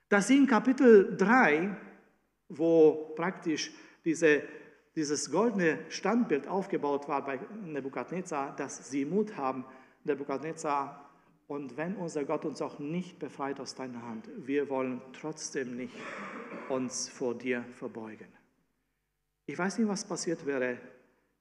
Das 0.09 0.27
sie 0.27 0.37
in 0.37 0.47
Kapitel 0.47 1.15
3, 1.15 1.77
wo 2.49 3.13
praktisch 3.15 3.71
diese 4.03 4.43
dieses 4.95 5.31
goldene 5.31 5.79
Standbild 5.87 6.47
aufgebaut 6.49 7.07
war 7.07 7.23
bei 7.23 7.39
Nebukadnezar, 7.63 8.53
dass 8.57 8.89
sie 8.89 9.05
Mut 9.05 9.37
haben, 9.37 9.63
Nebukadnezar, 10.03 11.05
und 11.47 11.77
wenn 11.77 11.95
unser 11.95 12.25
Gott 12.25 12.45
uns 12.45 12.61
auch 12.61 12.77
nicht 12.77 13.17
befreit 13.17 13.59
aus 13.59 13.73
deiner 13.73 14.03
Hand, 14.03 14.29
wir 14.37 14.69
wollen 14.69 15.01
trotzdem 15.13 15.77
nicht 15.77 15.95
uns 16.67 17.09
vor 17.09 17.33
dir 17.33 17.65
verbeugen. 17.73 18.27
Ich 19.47 19.57
weiß 19.57 19.79
nicht, 19.79 19.87
was 19.87 20.05
passiert 20.05 20.45
wäre, 20.45 20.77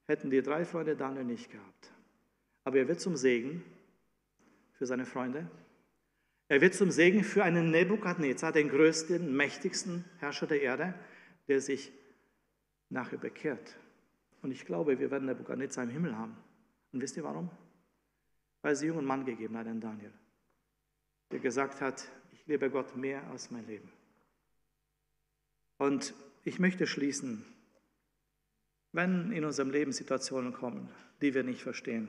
hätten 0.08 0.30
die 0.30 0.42
drei 0.42 0.64
Freunde 0.64 0.96
Daniel 0.96 1.24
nicht 1.24 1.50
gehabt. 1.50 1.92
Aber 2.64 2.78
er 2.78 2.88
wird 2.88 3.00
zum 3.00 3.16
Segen 3.16 3.62
für 4.72 4.86
seine 4.86 5.06
Freunde. 5.06 5.48
Er 6.48 6.60
wird 6.60 6.74
zum 6.74 6.90
Segen 6.90 7.22
für 7.22 7.44
einen 7.44 7.70
Nebukadnezar, 7.70 8.52
den 8.52 8.70
größten, 8.70 9.36
mächtigsten 9.36 10.04
Herrscher 10.18 10.46
der 10.46 10.62
Erde, 10.62 10.94
der 11.46 11.60
sich 11.60 11.92
nachher 12.88 13.18
bekehrt. 13.18 13.76
Und 14.40 14.50
ich 14.50 14.64
glaube, 14.64 14.98
wir 14.98 15.10
werden 15.10 15.26
Nebuchadnezzar 15.26 15.84
im 15.84 15.90
Himmel 15.90 16.16
haben. 16.16 16.36
Und 16.92 17.02
wisst 17.02 17.16
ihr 17.16 17.24
warum? 17.24 17.50
Weil 18.62 18.76
sie 18.76 18.86
jungen 18.86 19.04
Mann 19.04 19.26
gegeben 19.26 19.56
hat, 19.58 19.66
den 19.66 19.80
Daniel, 19.80 20.12
der 21.30 21.40
gesagt 21.40 21.80
hat, 21.80 22.10
ich 22.32 22.46
liebe 22.46 22.70
Gott 22.70 22.96
mehr 22.96 23.26
als 23.28 23.50
mein 23.50 23.66
Leben. 23.66 23.90
Und 25.76 26.14
ich 26.44 26.58
möchte 26.58 26.86
schließen, 26.86 27.44
wenn 28.98 29.30
in 29.30 29.44
unserem 29.44 29.70
Leben 29.70 29.92
Situationen 29.92 30.52
kommen, 30.52 30.88
die 31.20 31.32
wir 31.32 31.44
nicht 31.44 31.62
verstehen, 31.62 32.08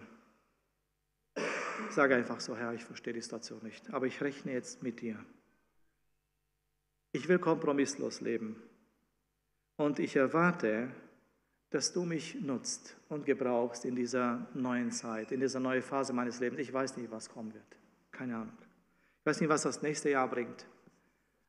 sage 1.92 2.16
einfach 2.16 2.40
so, 2.40 2.58
Herr, 2.58 2.74
ich 2.74 2.84
verstehe 2.84 3.14
die 3.14 3.22
Situation 3.22 3.62
nicht, 3.62 3.94
aber 3.94 4.08
ich 4.08 4.20
rechne 4.22 4.54
jetzt 4.54 4.82
mit 4.82 5.00
dir. 5.00 5.24
Ich 7.12 7.28
will 7.28 7.38
kompromisslos 7.38 8.22
leben. 8.22 8.56
Und 9.78 10.00
ich 10.00 10.16
erwarte, 10.16 10.90
dass 11.70 11.94
du 11.94 12.06
mich 12.06 12.42
nutzt 12.42 12.98
und 13.08 13.24
gebrauchst 13.24 13.86
in 13.86 13.96
dieser 13.96 14.48
neuen 14.56 14.92
Zeit, 14.92 15.32
in 15.32 15.42
dieser 15.42 15.60
neuen 15.60 15.84
Phase 15.84 16.12
meines 16.12 16.40
Lebens. 16.40 16.60
Ich 16.60 16.74
weiß 16.74 16.98
nicht, 16.98 17.12
was 17.12 17.30
kommen 17.30 17.54
wird. 17.54 17.78
Keine 18.12 18.36
Ahnung. 18.36 18.58
Ich 19.20 19.26
weiß 19.28 19.42
nicht, 19.42 19.50
was 19.50 19.62
das 19.62 19.84
nächste 19.84 20.10
Jahr 20.10 20.28
bringt. 20.28 20.66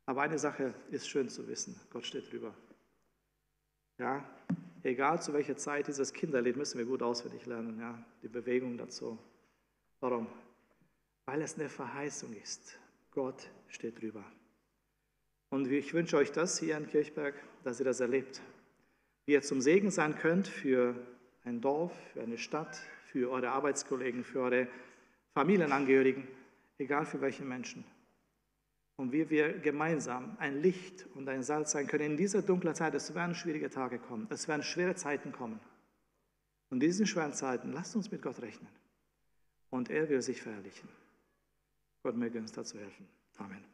Aber 0.04 0.20
eine 0.20 0.38
Sache 0.38 0.74
ist 0.90 1.08
schön 1.08 1.30
zu 1.30 1.48
wissen. 1.48 1.80
Gott 1.88 2.04
steht 2.04 2.30
drüber. 2.30 2.54
Ja, 3.98 4.22
egal 4.82 5.22
zu 5.22 5.32
welcher 5.32 5.56
Zeit 5.56 5.88
dieses 5.88 6.12
Kinderlied 6.12 6.56
müssen 6.56 6.78
wir 6.78 6.84
gut 6.86 7.02
auswendig 7.02 7.46
lernen. 7.46 7.78
Ja, 7.80 8.02
die 8.22 8.28
Bewegung 8.28 8.76
dazu. 8.76 9.18
Warum? 10.00 10.26
Weil 11.26 11.42
es 11.42 11.58
eine 11.58 11.68
Verheißung 11.68 12.34
ist. 12.34 12.78
Gott 13.10 13.48
steht 13.68 14.00
drüber. 14.00 14.24
Und 15.50 15.70
ich 15.70 15.92
wünsche 15.92 16.16
euch 16.16 16.32
das 16.32 16.58
hier 16.58 16.76
in 16.76 16.86
Kirchberg, 16.86 17.34
dass 17.64 17.80
ihr 17.80 17.84
das 17.84 18.00
erlebt. 18.00 18.40
Wie 19.26 19.32
ihr 19.32 19.42
zum 19.42 19.60
Segen 19.60 19.90
sein 19.90 20.16
könnt 20.16 20.48
für 20.48 20.94
ein 21.44 21.60
Dorf, 21.60 21.92
für 22.12 22.22
eine 22.22 22.38
Stadt, 22.38 22.80
für 23.06 23.30
eure 23.30 23.50
Arbeitskollegen, 23.50 24.24
für 24.24 24.40
eure 24.40 24.68
Familienangehörigen, 25.34 26.26
egal 26.78 27.04
für 27.04 27.20
welche 27.20 27.44
Menschen 27.44 27.84
und 29.00 29.12
wie 29.12 29.30
wir 29.30 29.58
gemeinsam 29.58 30.36
ein 30.38 30.60
Licht 30.60 31.06
und 31.14 31.26
ein 31.26 31.42
Salz 31.42 31.70
sein 31.72 31.86
können. 31.86 32.04
In 32.04 32.16
dieser 32.18 32.42
dunklen 32.42 32.74
Zeit, 32.74 32.94
es 32.94 33.14
werden 33.14 33.34
schwierige 33.34 33.70
Tage 33.70 33.98
kommen, 33.98 34.26
es 34.28 34.46
werden 34.46 34.62
schwere 34.62 34.94
Zeiten 34.94 35.32
kommen. 35.32 35.58
Und 36.68 36.82
in 36.82 36.88
diesen 36.88 37.06
schweren 37.06 37.32
Zeiten, 37.32 37.72
lasst 37.72 37.96
uns 37.96 38.10
mit 38.10 38.20
Gott 38.20 38.42
rechnen. 38.42 38.68
Und 39.70 39.88
er 39.88 40.08
will 40.10 40.20
sich 40.20 40.42
verherrlichen. 40.42 40.88
Gott 42.02 42.16
möge 42.16 42.38
uns 42.38 42.52
dazu 42.52 42.78
helfen. 42.78 43.08
Amen. 43.38 43.64